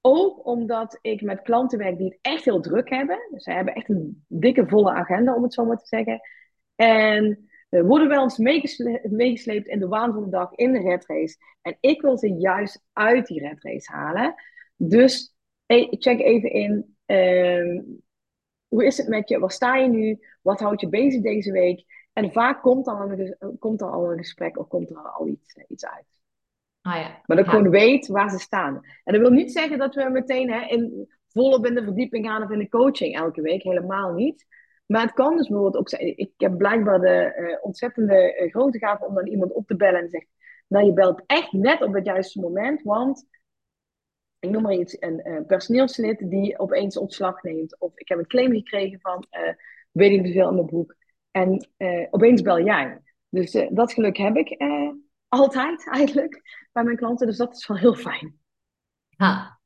[0.00, 3.18] ook omdat ik met klanten werk die het echt heel druk hebben.
[3.30, 6.20] Dus ze hebben echt een dikke, volle agenda, om het zo maar te zeggen.
[6.74, 7.48] En
[7.82, 8.38] worden wel eens
[9.02, 11.36] meegesleept in de waan van de dag, in de redrace.
[11.62, 14.34] En ik wil ze juist uit die redrace halen.
[14.76, 15.34] Dus
[15.88, 16.96] check even in.
[17.06, 17.82] Uh,
[18.68, 19.38] hoe is het met je?
[19.38, 20.18] Waar sta je nu?
[20.42, 21.84] Wat houdt je bezig deze week?
[22.12, 25.56] En vaak komt, dan een, komt er al een gesprek of komt er al iets,
[25.68, 26.20] iets uit.
[26.80, 27.08] Ah, ja.
[27.08, 28.74] Maar dat ik gewoon weet waar ze staan.
[29.04, 32.42] En dat wil niet zeggen dat we meteen hè, in, volop in de verdieping gaan
[32.42, 33.62] of in de coaching elke week.
[33.62, 34.46] Helemaal niet.
[34.86, 36.18] Maar het kan dus bijvoorbeeld ook zijn.
[36.18, 40.00] Ik heb blijkbaar de uh, ontzettende uh, grote gave om dan iemand op te bellen
[40.00, 40.26] en zegt.
[40.68, 43.26] Nou, je belt echt net op het juiste moment, want
[44.38, 47.80] ik noem maar iets, een uh, personeelslid die opeens ontslag neemt.
[47.80, 49.26] Of ik heb een claim gekregen van
[49.90, 50.94] weet ik veel in mijn boek.
[51.30, 51.68] En
[52.10, 53.00] opeens bel jij.
[53.28, 54.56] Dus dat geluk heb ik
[55.28, 57.26] altijd eigenlijk bij mijn klanten.
[57.26, 58.38] Dus dat is wel heel fijn.
[59.16, 59.60] Ha.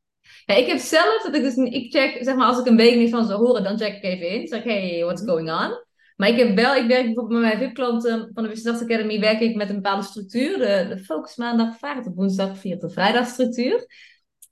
[0.47, 2.97] Ja, ik heb zelf dat ik dus ik check, zeg maar, als ik een week
[2.97, 4.47] niet van ze horen, dan check ik even in.
[4.47, 5.87] Zeg, hey, what's going on?
[6.17, 9.41] Maar ik heb wel, ik werk bijvoorbeeld met mijn VIP-klanten van de Business Academy, werk
[9.41, 10.59] ik met een bepaalde structuur.
[10.59, 13.87] De, de focus maandag, vaart op woensdag, vier tot vrijdag structuur.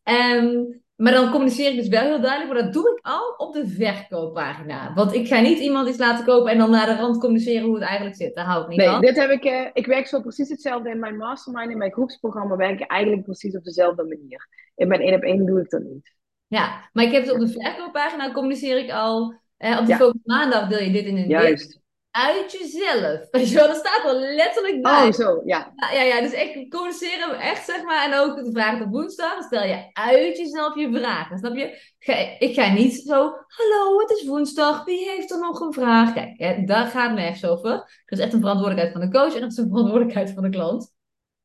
[0.05, 3.55] Um, maar dan communiceer ik dus wel heel duidelijk, maar dat doe ik al op
[3.55, 4.95] de verkooppagina.
[4.95, 7.75] Want ik ga niet iemand iets laten kopen en dan naar de rand communiceren hoe
[7.75, 8.35] het eigenlijk zit.
[8.35, 9.01] Daar hou ik niet nee, van.
[9.01, 12.57] Dit heb ik, uh, ik werk zo precies hetzelfde in mijn mastermind, in mijn groepsprogramma
[12.57, 14.49] werk ik eigenlijk precies op dezelfde manier.
[14.77, 16.15] In mijn één op één doe ik dat niet.
[16.47, 19.35] Ja, maar ik heb het op de verkooppagina communiceer ik al.
[19.57, 20.13] Eh, op de ja.
[20.25, 21.81] maandag deel je dit in een Juist
[22.17, 23.21] uit jezelf.
[23.31, 25.07] Weet je wel, dat staat wel letterlijk bij.
[25.07, 25.73] Oh, zo, ja.
[25.93, 28.05] Ja, ja, dus echt communiceren, echt zeg maar.
[28.05, 31.39] En ook de vraag op woensdag, stel je uit jezelf je vragen.
[31.39, 31.95] Snap je?
[32.39, 33.15] Ik ga niet zo,
[33.47, 36.13] hallo, het is woensdag, wie heeft er nog een vraag?
[36.13, 37.71] Kijk, hè, daar gaat het nergens over.
[38.07, 40.51] Dat is echt een verantwoordelijkheid van de coach en dat is een verantwoordelijkheid van de
[40.51, 40.95] klant.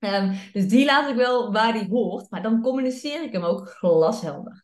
[0.01, 3.67] Um, dus die laat ik wel waar die hoort, maar dan communiceer ik hem ook
[3.67, 4.63] glashelder.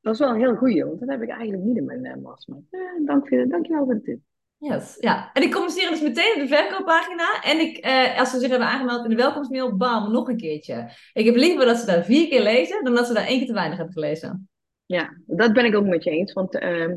[0.00, 2.56] Dat is wel een heel goeie, want dat heb ik eigenlijk niet in mijn uh.
[2.70, 4.20] Eh, dank, je, dank je wel voor de tip.
[4.58, 5.30] Yes, ja.
[5.32, 7.42] En ik communiceer dus meteen op de verkooppagina.
[7.42, 10.90] En ik, eh, als ze zich hebben aangemeld in de welkomstmail, bam, nog een keertje.
[11.12, 13.46] Ik heb liever dat ze daar vier keer lezen, dan dat ze daar één keer
[13.46, 14.48] te weinig hebben gelezen.
[14.86, 16.32] Ja, dat ben ik ook met je eens.
[16.32, 16.88] Want uh,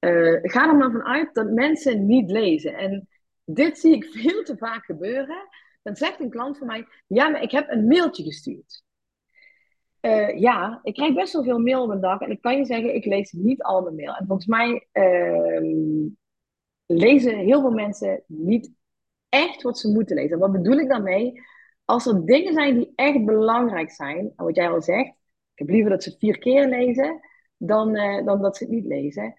[0.00, 2.74] uh, ga er maar vanuit dat mensen niet lezen.
[2.74, 3.08] En
[3.44, 5.48] dit zie ik veel te vaak gebeuren.
[5.86, 8.84] Dan zegt een klant van mij, ja, maar ik heb een mailtje gestuurd.
[10.00, 12.20] Uh, ja, ik krijg best wel veel mail op een dag.
[12.20, 14.14] En ik kan je zeggen, ik lees niet al mijn mail.
[14.14, 16.08] En volgens mij ehm,
[16.86, 18.72] lezen heel veel mensen niet
[19.28, 20.38] echt wat ze moeten lezen.
[20.38, 21.32] Wat bedoel ik daarmee?
[21.84, 25.08] Als er dingen zijn die echt belangrijk zijn, wat jij al zegt,
[25.52, 27.20] ik heb liever dat ze vier keer lezen
[27.56, 29.34] dan, uh, dan dat ze het niet lezen.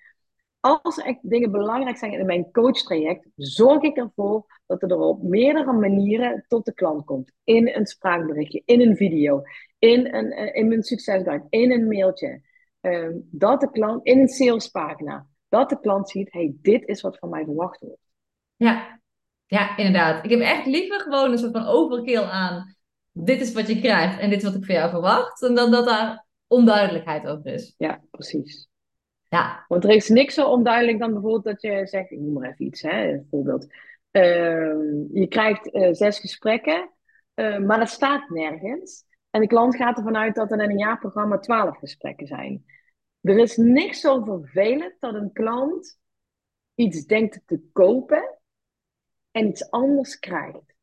[0.67, 5.73] Als echt dingen belangrijk zijn in mijn coachtraject, zorg ik ervoor dat er op meerdere
[5.73, 7.31] manieren tot de klant komt.
[7.43, 9.41] In een spraakberichtje, in een video,
[9.79, 12.41] in, een, uh, in mijn succesguide, in een mailtje.
[12.81, 17.17] Uh, dat de klant, in een salespagina dat de klant ziet, hey, dit is wat
[17.17, 18.01] van mij verwacht wordt.
[18.55, 18.99] Ja.
[19.45, 20.25] ja, inderdaad.
[20.25, 22.75] Ik heb echt liever gewoon een soort van overkill aan,
[23.11, 25.85] dit is wat je krijgt en dit is wat ik van jou verwacht, dan dat
[25.85, 27.73] daar onduidelijkheid over is.
[27.77, 28.66] Ja, precies.
[29.29, 29.65] Ja.
[29.67, 32.65] Want er is niks zo onduidelijk dan bijvoorbeeld dat je zegt, ik noem maar even
[32.65, 33.67] iets, hè, een voorbeeld.
[34.11, 34.23] Uh,
[35.13, 36.89] je krijgt uh, zes gesprekken,
[37.35, 39.05] uh, maar dat staat nergens.
[39.29, 42.65] En de klant gaat ervan uit dat er in een jaarprogramma twaalf gesprekken zijn.
[43.21, 45.99] Er is niks zo vervelend dat een klant
[46.75, 48.37] iets denkt te kopen
[49.31, 50.75] en iets anders krijgt.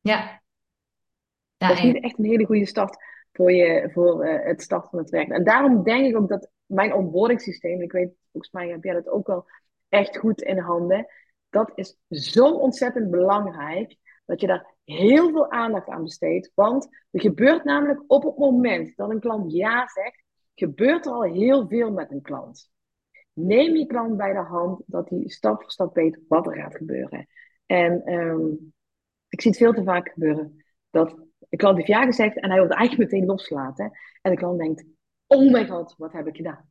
[0.00, 0.42] Ja.
[1.56, 2.96] ja dat is niet echt een hele goede start
[3.38, 5.28] voor, je, voor uh, het starten van het werk.
[5.28, 7.40] En daarom denk ik ook dat mijn onboarding
[7.82, 9.46] ik weet, volgens mij heb jij dat ook wel
[9.88, 11.06] echt goed in handen.
[11.50, 16.50] Dat is zo ontzettend belangrijk dat je daar heel veel aandacht aan besteedt.
[16.54, 20.24] Want er gebeurt namelijk op het moment dat een klant ja zegt,
[20.54, 22.70] gebeurt er al heel veel met een klant.
[23.32, 26.76] Neem je klant bij de hand dat hij stap voor stap weet wat er gaat
[26.76, 27.26] gebeuren.
[27.66, 28.72] En um,
[29.28, 32.58] ik zie het veel te vaak gebeuren dat de klant heeft ja gezegd en hij
[32.58, 33.98] wil het eigenlijk meteen loslaten.
[34.22, 34.84] En de klant denkt,
[35.26, 36.68] oh mijn god, wat heb ik gedaan?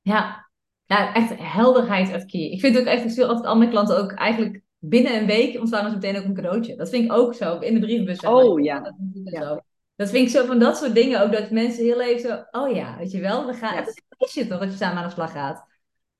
[0.00, 0.50] Ja,
[0.86, 2.40] Ja, echt helderheid uit key.
[2.40, 5.60] Ik vind ook echt, ik zie altijd al mijn klanten ook eigenlijk binnen een week
[5.60, 6.76] ontvangen ze meteen ook een cadeautje.
[6.76, 8.20] Dat vind ik ook zo, in de brievenbus.
[8.20, 8.80] Oh ja.
[8.80, 8.94] Dat,
[9.24, 9.64] ja.
[9.96, 12.74] dat vind ik zo van dat soort dingen ook, dat mensen heel even zo, oh
[12.74, 13.80] ja, weet je wel, we gaan, ja.
[13.80, 15.66] het is je toch dat je samen aan de slag gaat.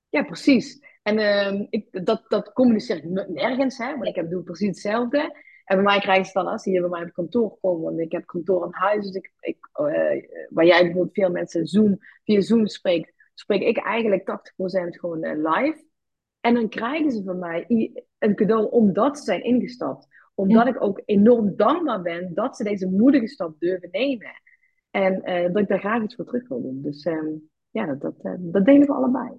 [0.09, 0.81] Ja, precies.
[1.03, 5.37] En uh, ik, dat, dat communiceer ik nergens, hè, want ik heb, doe precies hetzelfde.
[5.65, 7.99] En bij mij krijgen ze dan, als die hier bij mij op kantoor komen, want
[7.99, 9.87] ik heb kantoor aan huis, dus ik, ik, uh,
[10.49, 15.33] waar jij bijvoorbeeld veel mensen Zoom, via Zoom spreekt, spreek ik eigenlijk 80% gewoon uh,
[15.35, 15.85] live.
[16.41, 17.67] En dan krijgen ze van mij
[18.19, 20.07] een cadeau omdat ze zijn ingestapt.
[20.35, 24.41] Omdat ik ook enorm dankbaar ben dat ze deze moedige stap durven nemen.
[24.91, 26.83] En uh, dat ik daar graag iets voor terug wil doen.
[26.83, 29.31] Dus um, ja, dat, dat, uh, dat delen we allebei.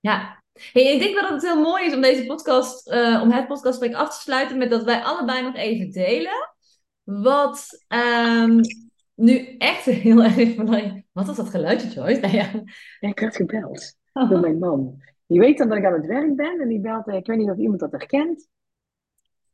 [0.00, 3.30] Ja, hey, ik denk wel dat het heel mooi is om deze podcast, uh, om
[3.30, 6.48] het podcastgesprek af te sluiten met dat wij allebei nog even delen.
[7.04, 7.84] Wat
[8.34, 8.60] um,
[9.14, 11.04] nu echt heel erg belangrijk...
[11.12, 12.20] Wat was dat geluidje, Joyce?
[12.20, 12.50] Nou ja.
[13.00, 14.30] ja, ik werd gebeld oh.
[14.30, 15.02] door mijn man.
[15.26, 17.50] Die weet dan dat ik aan het werk ben en die belt, ik weet niet
[17.50, 18.48] of iemand dat herkent.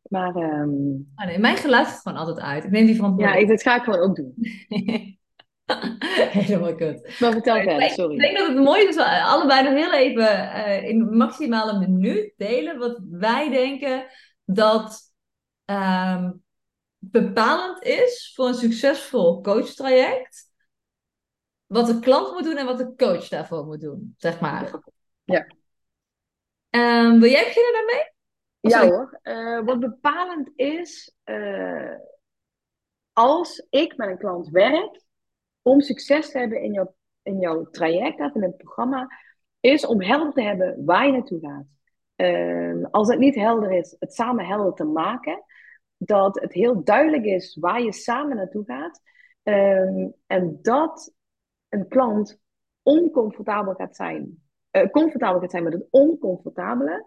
[0.02, 0.36] Maar.
[0.36, 1.12] Um...
[1.16, 2.64] Oh nee, mijn geluid is gewoon altijd uit.
[2.64, 3.48] Ik neem die verantwoordelijkheid.
[3.48, 4.34] Ja, ik, dat ga ik gewoon ook doen.
[6.38, 7.18] Helemaal goed.
[7.20, 8.14] Maar vertel verder, sorry.
[8.14, 12.32] Ik denk dat het mooi is we allebei nog heel even uh, in maximale minuut
[12.36, 14.06] delen wat wij denken
[14.44, 15.12] dat
[15.64, 16.42] um,
[16.98, 20.50] bepalend is voor een succesvol coachtraject.
[21.66, 24.70] Wat de klant moet doen en wat de coach daarvoor moet doen, zeg maar.
[25.24, 25.46] Ja.
[26.70, 28.14] Um, wil jij beginnen daarmee?
[28.60, 29.20] ja hoor.
[29.22, 31.94] Uh, wat bepalend is, uh,
[33.12, 35.05] als ik met een klant werk,
[35.66, 39.08] om succes te hebben in jouw, in jouw traject of in het programma,
[39.60, 41.66] is om helder te hebben waar je naartoe gaat.
[42.16, 45.44] Uh, als het niet helder is, het samen helder te maken.
[45.96, 49.00] Dat het heel duidelijk is waar je samen naartoe gaat.
[49.42, 51.14] Ehm, en dat
[51.68, 52.40] een klant
[52.82, 54.44] oncomfortabel gaat zijn
[54.76, 57.06] uh, comfortabel gaat zijn met het oncomfortabele.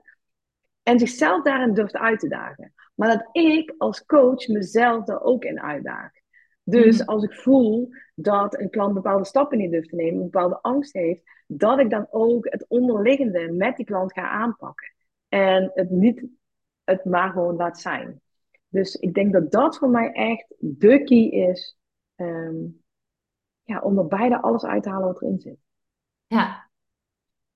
[0.84, 2.74] En zichzelf daarin durft uit te dagen.
[2.96, 6.12] Maar dat ik als coach mezelf er ook in uitdaag.
[6.70, 7.10] Dus mhm.
[7.10, 10.94] als ik voel dat een klant bepaalde stappen niet durft te nemen, een bepaalde angst
[10.94, 14.94] heeft, dat ik dan ook het onderliggende met die klant ga aanpakken.
[15.28, 16.26] En het niet
[16.84, 18.22] het maar gewoon laat zijn.
[18.68, 21.78] Dus ik denk dat dat voor mij echt de key is
[22.16, 22.82] um,
[23.64, 25.58] ja, om er beide alles uit te halen wat erin zit.
[26.28, 26.70] Ja,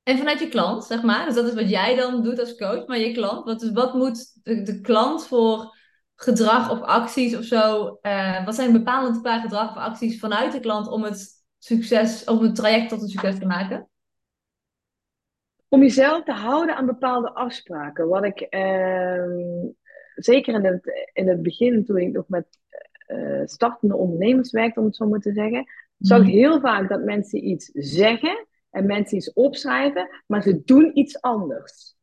[0.03, 1.25] en vanuit je klant, zeg maar.
[1.25, 2.87] Dus dat is wat jij dan doet als coach.
[2.87, 5.77] Maar je klant, wat, wat moet de, de klant voor
[6.15, 7.97] gedrag of acties of zo?
[8.01, 12.41] Uh, wat zijn bepalend paar gedrag of acties vanuit de klant om het succes, om
[12.41, 13.89] het traject tot een succes te maken?
[15.67, 18.07] Om jezelf te houden aan bepaalde afspraken.
[18.07, 19.71] Wat ik uh,
[20.15, 22.59] zeker in het, in het begin, toen ik nog met
[23.07, 25.65] uh, startende ondernemers werkte, om het zo maar te zeggen,
[25.97, 26.33] zag ik mhm.
[26.33, 31.95] heel vaak dat mensen iets zeggen en mensen iets opschrijven, maar ze doen iets anders.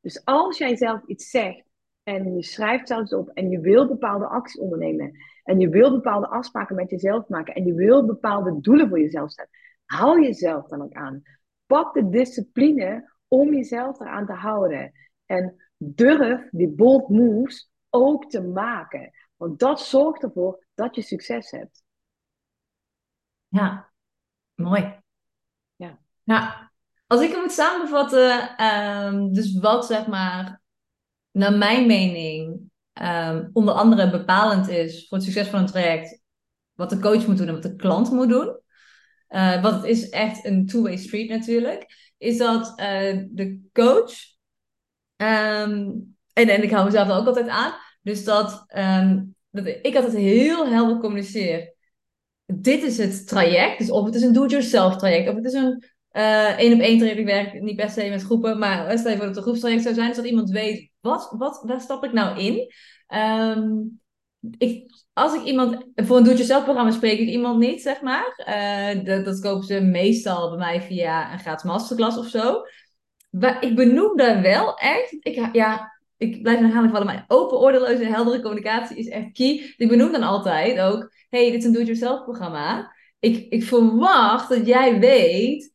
[0.00, 1.63] Dus als jij zelf iets zegt
[2.04, 6.28] en je schrijft zelfs op en je wil bepaalde acties ondernemen en je wil bepaalde
[6.28, 9.50] afspraken met jezelf maken en je wil bepaalde doelen voor jezelf stellen,
[9.84, 11.22] hou jezelf dan ook aan.
[11.66, 14.92] Pak de discipline om jezelf eraan te houden.
[15.26, 19.10] En durf die bold moves ook te maken.
[19.36, 21.84] Want dat zorgt ervoor dat je succes hebt.
[23.48, 23.92] Ja,
[24.54, 25.02] mooi.
[26.24, 26.52] Nou,
[27.06, 30.60] als ik het moet samenvatten, um, dus wat zeg maar,
[31.34, 32.60] naar mijn mening,
[33.02, 36.20] um, onder andere bepalend is voor het succes van een traject,
[36.72, 38.58] wat de coach moet doen en wat de klant moet doen.
[39.28, 42.12] Uh, want het is echt een two-way street natuurlijk.
[42.18, 44.12] Is dat uh, de coach,
[45.16, 47.72] um, en, en ik hou mezelf ook altijd aan,
[48.02, 48.64] dus dat,
[49.50, 51.74] dat ik altijd heel helder communiceer.
[52.44, 55.92] Dit is het traject, dus of het is een do-it-yourself traject, of het is een
[56.14, 59.16] Eén uh, op één traject, ik werk niet per se met groepen, maar stel je
[59.16, 62.04] voor dat het een groepstraject zou zijn, is dat iemand weet, wat, wat, waar stap
[62.04, 62.72] ik nou in?
[63.18, 64.00] Um,
[64.58, 68.44] ik, als ik iemand, voor een doe-het-jezelf programma spreek ik iemand niet, zeg maar.
[68.48, 72.62] Uh, dat, dat kopen ze meestal bij mij via een gratis masterclass of zo.
[73.30, 78.04] Maar ik benoem daar wel echt, ik, ja, ik blijf herhaling vallen, maar open, oordeloze
[78.04, 79.74] en heldere communicatie is echt key.
[79.76, 82.92] Ik benoem dan altijd ook, hey, dit is een doe-het-jezelf programma.
[83.18, 85.73] Ik, ik verwacht dat jij weet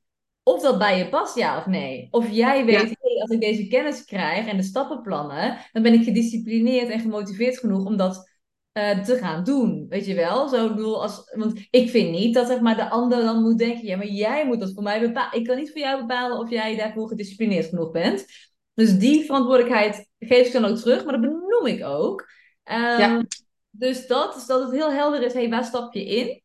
[0.50, 2.08] of dat bij je past, ja of nee.
[2.12, 6.04] Of jij weet, hey, als ik deze kennis krijg en de stappenplannen, dan ben ik
[6.04, 8.30] gedisciplineerd en gemotiveerd genoeg om dat
[8.74, 9.86] uh, te gaan doen.
[9.90, 10.48] Weet je wel?
[10.48, 13.86] Zo bedoel, als, want ik vind niet dat zeg maar, de ander dan moet denken,
[13.86, 15.40] ja, maar jij moet dat voor mij bepalen.
[15.40, 18.26] Ik kan niet voor jou bepalen of jij daarvoor gedisciplineerd genoeg bent.
[18.74, 22.30] Dus die verantwoordelijkheid geef ik dan ook terug, maar dat benoem ik ook.
[22.64, 23.24] Um, ja.
[23.70, 26.42] Dus dat, dus dat het heel helder is, hey, waar stap je in?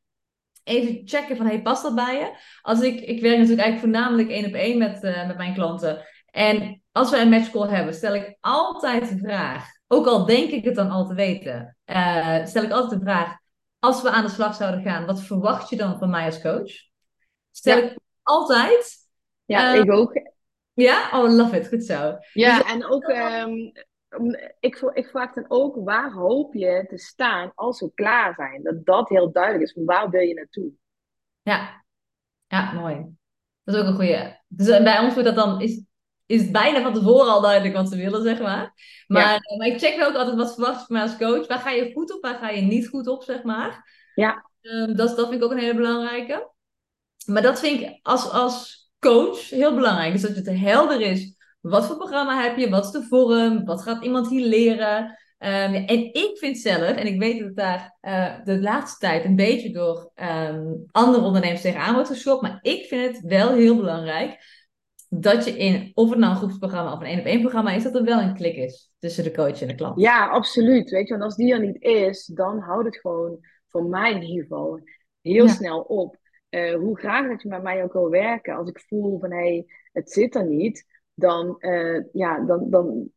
[0.64, 2.36] Even checken van, hey, past dat bij je?
[2.62, 6.06] Als ik, ik werk natuurlijk eigenlijk voornamelijk één op één met, uh, met mijn klanten.
[6.30, 10.64] En als we een matchcall hebben, stel ik altijd de vraag, ook al denk ik
[10.64, 13.36] het dan al te weten, uh, stel ik altijd de vraag,
[13.78, 16.72] als we aan de slag zouden gaan, wat verwacht je dan van mij als coach?
[17.50, 18.96] Stel ik altijd.
[19.44, 20.12] Ja, uh, ik ook.
[20.72, 21.10] Ja?
[21.12, 21.68] Oh, love it.
[21.68, 22.16] Goed zo.
[22.32, 23.72] Ja, dus, en ook, um,
[24.60, 28.62] ik, ik vraag dan ook, waar hoop je te staan als we klaar zijn?
[28.62, 29.84] Dat dat heel duidelijk is.
[29.84, 30.72] Waar wil je naartoe?
[31.42, 31.84] Ja.
[32.46, 33.16] Ja, mooi.
[33.64, 34.40] Dat is ook een goede.
[34.48, 35.84] Dus eh, bij ons wordt dat dan, is,
[36.26, 38.72] is het bijna van tevoren al duidelijk wat ze willen, zeg maar.
[39.06, 39.56] Maar, ja.
[39.56, 41.46] maar ik check wel ook altijd wat verwacht van mij als coach.
[41.46, 43.92] Waar ga je goed op, waar ga je niet goed op, zeg maar.
[44.14, 44.50] Ja.
[44.60, 46.52] Um, dat, dat vind ik ook een hele belangrijke.
[47.26, 50.12] Maar dat vind ik als, als coach heel belangrijk.
[50.12, 51.33] Dus dat het helder is.
[51.70, 52.70] Wat voor programma heb je?
[52.70, 53.64] Wat is de vorm?
[53.64, 55.04] Wat gaat iemand hier leren?
[55.38, 59.24] Um, en ik vind zelf, en ik weet dat het daar uh, de laatste tijd
[59.24, 63.76] een beetje door um, andere ondernemers tegenaan wordt geschopt, maar ik vind het wel heel
[63.76, 64.38] belangrijk
[65.08, 67.82] dat je in, of het nou een groepsprogramma of een één op één programma is,
[67.82, 70.00] dat er wel een klik is tussen de coach en de klant.
[70.00, 70.90] Ja, absoluut.
[70.90, 73.38] Weet je, want als die er niet is, dan houdt het gewoon,
[73.68, 74.80] voor mij in ieder geval,
[75.20, 75.52] heel ja.
[75.52, 76.16] snel op.
[76.50, 79.38] Uh, hoe graag dat je met mij ook wil werken, als ik voel van hé,
[79.38, 80.84] hey, het zit er niet,
[81.14, 83.08] dan, uh, ja, dan, dan,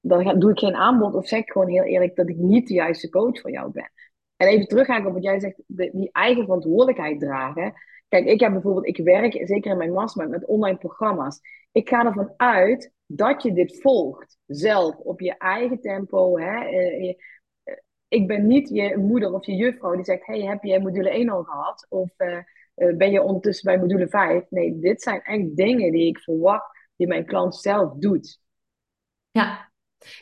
[0.00, 2.74] dan doe ik geen aanbod of zeg ik gewoon heel eerlijk dat ik niet de
[2.74, 3.92] juiste coach voor jou ben.
[4.36, 7.74] En even teruggaan op wat jij zegt, die eigen verantwoordelijkheid dragen.
[8.08, 11.40] Kijk, ik heb bijvoorbeeld, ik werk zeker in mijn mastermind met online programma's.
[11.72, 16.38] Ik ga ervan uit dat je dit volgt, zelf, op je eigen tempo.
[16.38, 16.68] Hè?
[16.68, 17.14] Uh,
[18.08, 21.28] ik ben niet je moeder of je juffrouw die zegt, hey, heb je module 1
[21.28, 21.86] al gehad?
[21.88, 22.10] Of
[22.74, 24.44] ben je ondertussen bij module 5?
[24.50, 28.38] Nee, dit zijn echt dingen die ik verwacht die mijn klant zelf doet.
[29.30, 29.72] Ja,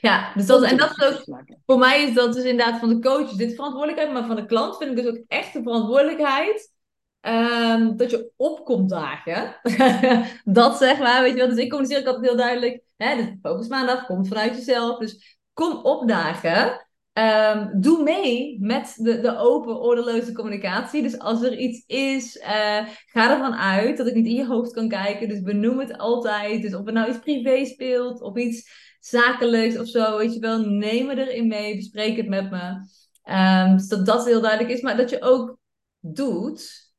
[0.01, 2.99] ja dus dat, en dat is ook, voor mij is dat dus inderdaad van de
[2.99, 6.73] coach dit verantwoordelijkheid, maar van de klant vind ik dus ook echt de verantwoordelijkheid
[7.21, 9.61] um, dat je opkomt dagen.
[10.45, 11.49] dat zeg maar, weet je wel.
[11.49, 15.39] Dus ik communiceer ook altijd heel duidelijk, hè, de focus maandag komt vanuit jezelf, dus
[15.53, 16.88] kom opdagen.
[17.19, 21.03] Um, doe mee met de, de open, ordeloze communicatie.
[21.03, 24.73] Dus als er iets is, uh, ga ervan uit dat ik niet in je hoofd
[24.73, 25.29] kan kijken.
[25.29, 26.63] Dus benoem het altijd.
[26.63, 30.59] Dus of er nou iets privé speelt of iets zakelijks of zo, weet je wel,
[30.59, 32.87] neem me erin mee, bespreek het met me.
[33.25, 35.59] Um, dus dat heel duidelijk is, maar dat je ook
[36.01, 36.93] doet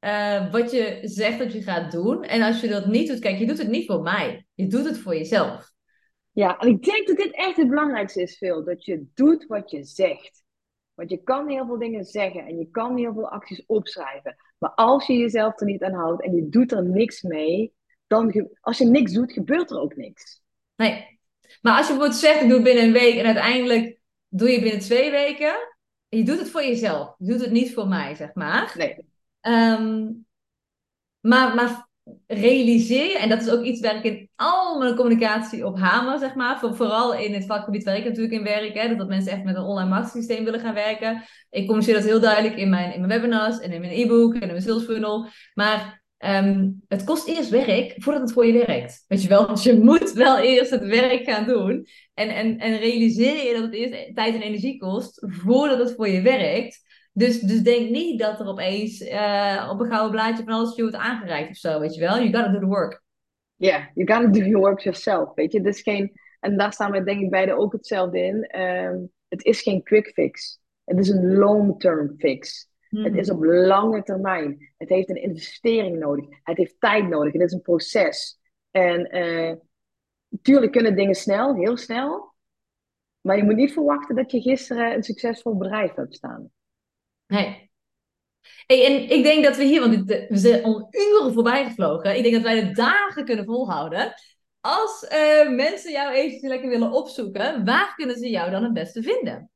[0.00, 2.22] uh, wat je zegt dat je gaat doen.
[2.22, 4.84] En als je dat niet doet, kijk, je doet het niet voor mij, je doet
[4.84, 5.74] het voor jezelf.
[6.36, 8.64] Ja, en ik denk dat dit echt het belangrijkste is, Phil.
[8.64, 10.44] Dat je doet wat je zegt.
[10.94, 14.36] Want je kan heel veel dingen zeggen en je kan heel veel acties opschrijven.
[14.58, 17.74] Maar als je jezelf er niet aan houdt en je doet er niks mee,
[18.06, 20.42] dan als je niks doet, gebeurt er ook niks.
[20.76, 21.18] Nee.
[21.60, 24.60] Maar als je bijvoorbeeld zegt, ik doe het binnen een week en uiteindelijk doe je
[24.60, 25.54] binnen twee weken.
[26.08, 27.14] je doet het voor jezelf.
[27.18, 28.74] Je doet het niet voor mij, zeg maar.
[28.76, 28.96] Nee.
[29.40, 30.26] Um,
[31.20, 31.85] maar, maar
[32.26, 36.18] realiseer je, en dat is ook iets waar ik in al mijn communicatie op hamer,
[36.18, 39.32] zeg maar, voor, vooral in het vakgebied waar ik natuurlijk in werk, hè, dat mensen
[39.32, 41.22] echt met een online marketingsysteem willen gaan werken.
[41.50, 44.40] Ik communiceer dat heel duidelijk in mijn, in mijn webinars en in mijn e-book en
[44.40, 45.28] in mijn sales funnel.
[45.54, 49.04] Maar um, het kost eerst werk voordat het voor je werkt.
[49.08, 51.86] Weet je wel, dus je moet wel eerst het werk gaan doen.
[52.14, 56.08] En, en, en realiseer je dat het eerst tijd en energie kost voordat het voor
[56.08, 56.84] je werkt.
[57.16, 60.82] Dus, dus denk niet dat er opeens uh, op een gouden blaadje van alles je
[60.82, 62.16] wordt aangereikt of zo, weet je wel.
[62.16, 63.02] You gotta do the work.
[63.54, 65.58] Ja, yeah, you gotta do your work yourself, weet je.
[65.58, 68.60] Het is geen, en daar staan we denk ik beide ook hetzelfde in.
[68.60, 70.60] Um, het is geen quick fix.
[70.84, 72.68] Het is een long-term fix.
[72.88, 73.04] Hmm.
[73.04, 74.74] Het is op lange termijn.
[74.76, 76.24] Het heeft een investering nodig.
[76.42, 77.32] Het heeft tijd nodig.
[77.32, 78.38] Het is een proces.
[78.70, 79.54] En uh,
[80.42, 82.34] tuurlijk kunnen dingen snel, heel snel.
[83.20, 86.50] Maar je moet niet verwachten dat je gisteren een succesvol bedrijf hebt staan.
[87.26, 87.70] Nee.
[88.66, 92.16] Hey, en ik denk dat we hier, want we zijn al uren voorbij gevlogen.
[92.16, 94.14] Ik denk dat wij de dagen kunnen volhouden.
[94.60, 99.02] Als uh, mensen jou eventjes lekker willen opzoeken, waar kunnen ze jou dan het beste
[99.02, 99.50] vinden?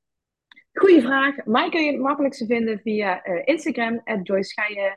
[0.72, 1.44] Goeie vraag.
[1.44, 4.96] Mij kun je het makkelijkste vinden via uh, Instagram, Joyce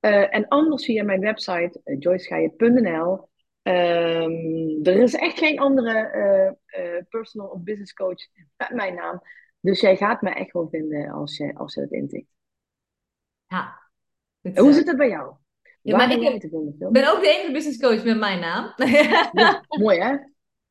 [0.00, 3.28] uh, en anders via mijn website, joycescheijen.nl.
[3.62, 6.56] Um, er is echt geen andere
[7.08, 9.22] personal of business coach met mijn naam.
[9.64, 12.28] Dus jij gaat me echt wel vinden als je, als je het intikt.
[13.46, 13.82] Ja.
[14.54, 15.34] Hoe zit het bij jou?
[15.82, 16.20] Ja, maar ik
[16.90, 18.72] ben ook de enige business coach met mijn naam.
[19.32, 20.16] Ja, mooi hè?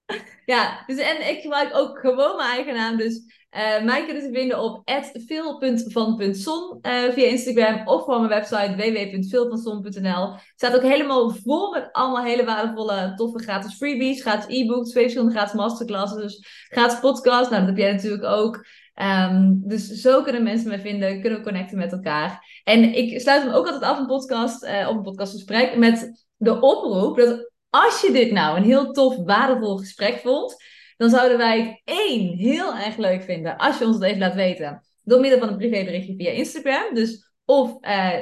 [0.45, 2.97] Ja, dus en ik gebruik ook gewoon mijn eigen naam.
[2.97, 3.21] Dus
[3.51, 4.81] uh, mij kunnen ze vinden op
[5.27, 10.35] veel.van.son uh, eh, via Instagram of op mijn website www.veelvanson.nl.
[10.55, 15.35] staat ook helemaal vol met allemaal hele waardevolle, toffe gratis freebies, gratis e-books, twee verschillende
[15.35, 17.49] gratis masterclasses, dus gratis podcast.
[17.49, 18.65] Nou, dat heb jij natuurlijk ook.
[18.93, 22.61] Ehm, dus zo kunnen mensen me vinden, kunnen we connecten met elkaar.
[22.63, 26.61] En ik sluit hem ook altijd af een podcast, uh, op een podcastgesprek met de
[26.61, 30.55] oproep dat als je dit nou een heel tof, waardevol gesprek vond,
[30.97, 34.35] dan zouden wij het één heel erg leuk vinden als je ons het even laat
[34.35, 34.83] weten.
[35.01, 36.93] Door middel van een privéberichtje via Instagram.
[36.93, 38.19] Dus of uh,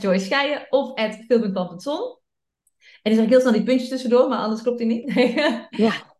[0.00, 0.92] Joyce Scheijen of
[1.26, 2.18] phil.pan.zon.
[3.02, 5.12] En die zeg ik heel snel die puntjes tussendoor, maar anders klopt die niet.
[5.70, 6.16] ja.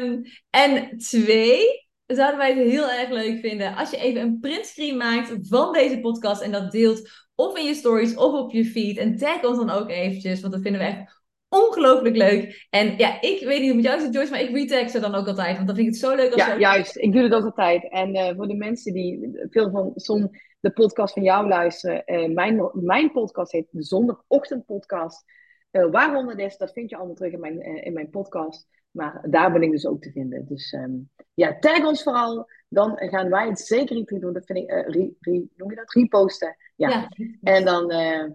[0.00, 4.96] Um, en twee, zouden wij het heel erg leuk vinden als je even een printscreen
[4.96, 8.96] maakt van deze podcast en dat deelt of in je stories of op je feed.
[8.96, 12.66] En tag ons dan ook eventjes, want dat vinden we echt ongelooflijk leuk.
[12.70, 15.14] En ja, ik weet niet hoe het jou zit, Joyce, maar ik retag ze dan
[15.14, 16.96] ook altijd, want dan vind ik het zo leuk als Ja, juist.
[16.96, 17.90] Ik doe het ook altijd.
[17.90, 20.30] En uh, voor de mensen die veel van
[20.60, 25.24] de podcast van jou luisteren, uh, mijn, mijn podcast heet de Zondagochtendpodcast.
[25.72, 28.68] Uh, waarom het is, dat vind je allemaal terug in mijn, in mijn podcast.
[28.96, 30.46] Maar daar ben ik dus ook te vinden.
[30.46, 32.50] Dus um, ja, tag ons vooral.
[32.68, 34.32] Dan gaan wij het zeker retweeten doen.
[34.32, 35.92] Dat vind ik, uh, re, re, noem je dat?
[35.92, 36.56] Reposten.
[36.76, 36.88] Ja.
[36.88, 37.08] ja.
[37.42, 38.30] En dan, uh,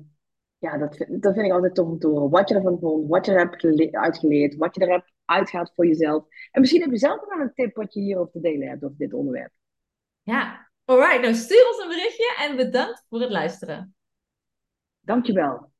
[0.57, 2.30] ja, dat, dat vind ik altijd tof om te horen.
[2.30, 5.88] Wat je ervan vond, wat je er hebt uitgeleerd, wat je er hebt uitgehaald voor
[5.88, 6.26] jezelf.
[6.51, 8.97] En misschien heb je zelf nog een tip wat je hierover te delen hebt over
[8.97, 9.51] dit onderwerp.
[10.22, 11.22] Ja, alright.
[11.22, 13.95] Nou, stuur ons een berichtje en bedankt voor het luisteren.
[14.99, 15.71] Dankjewel.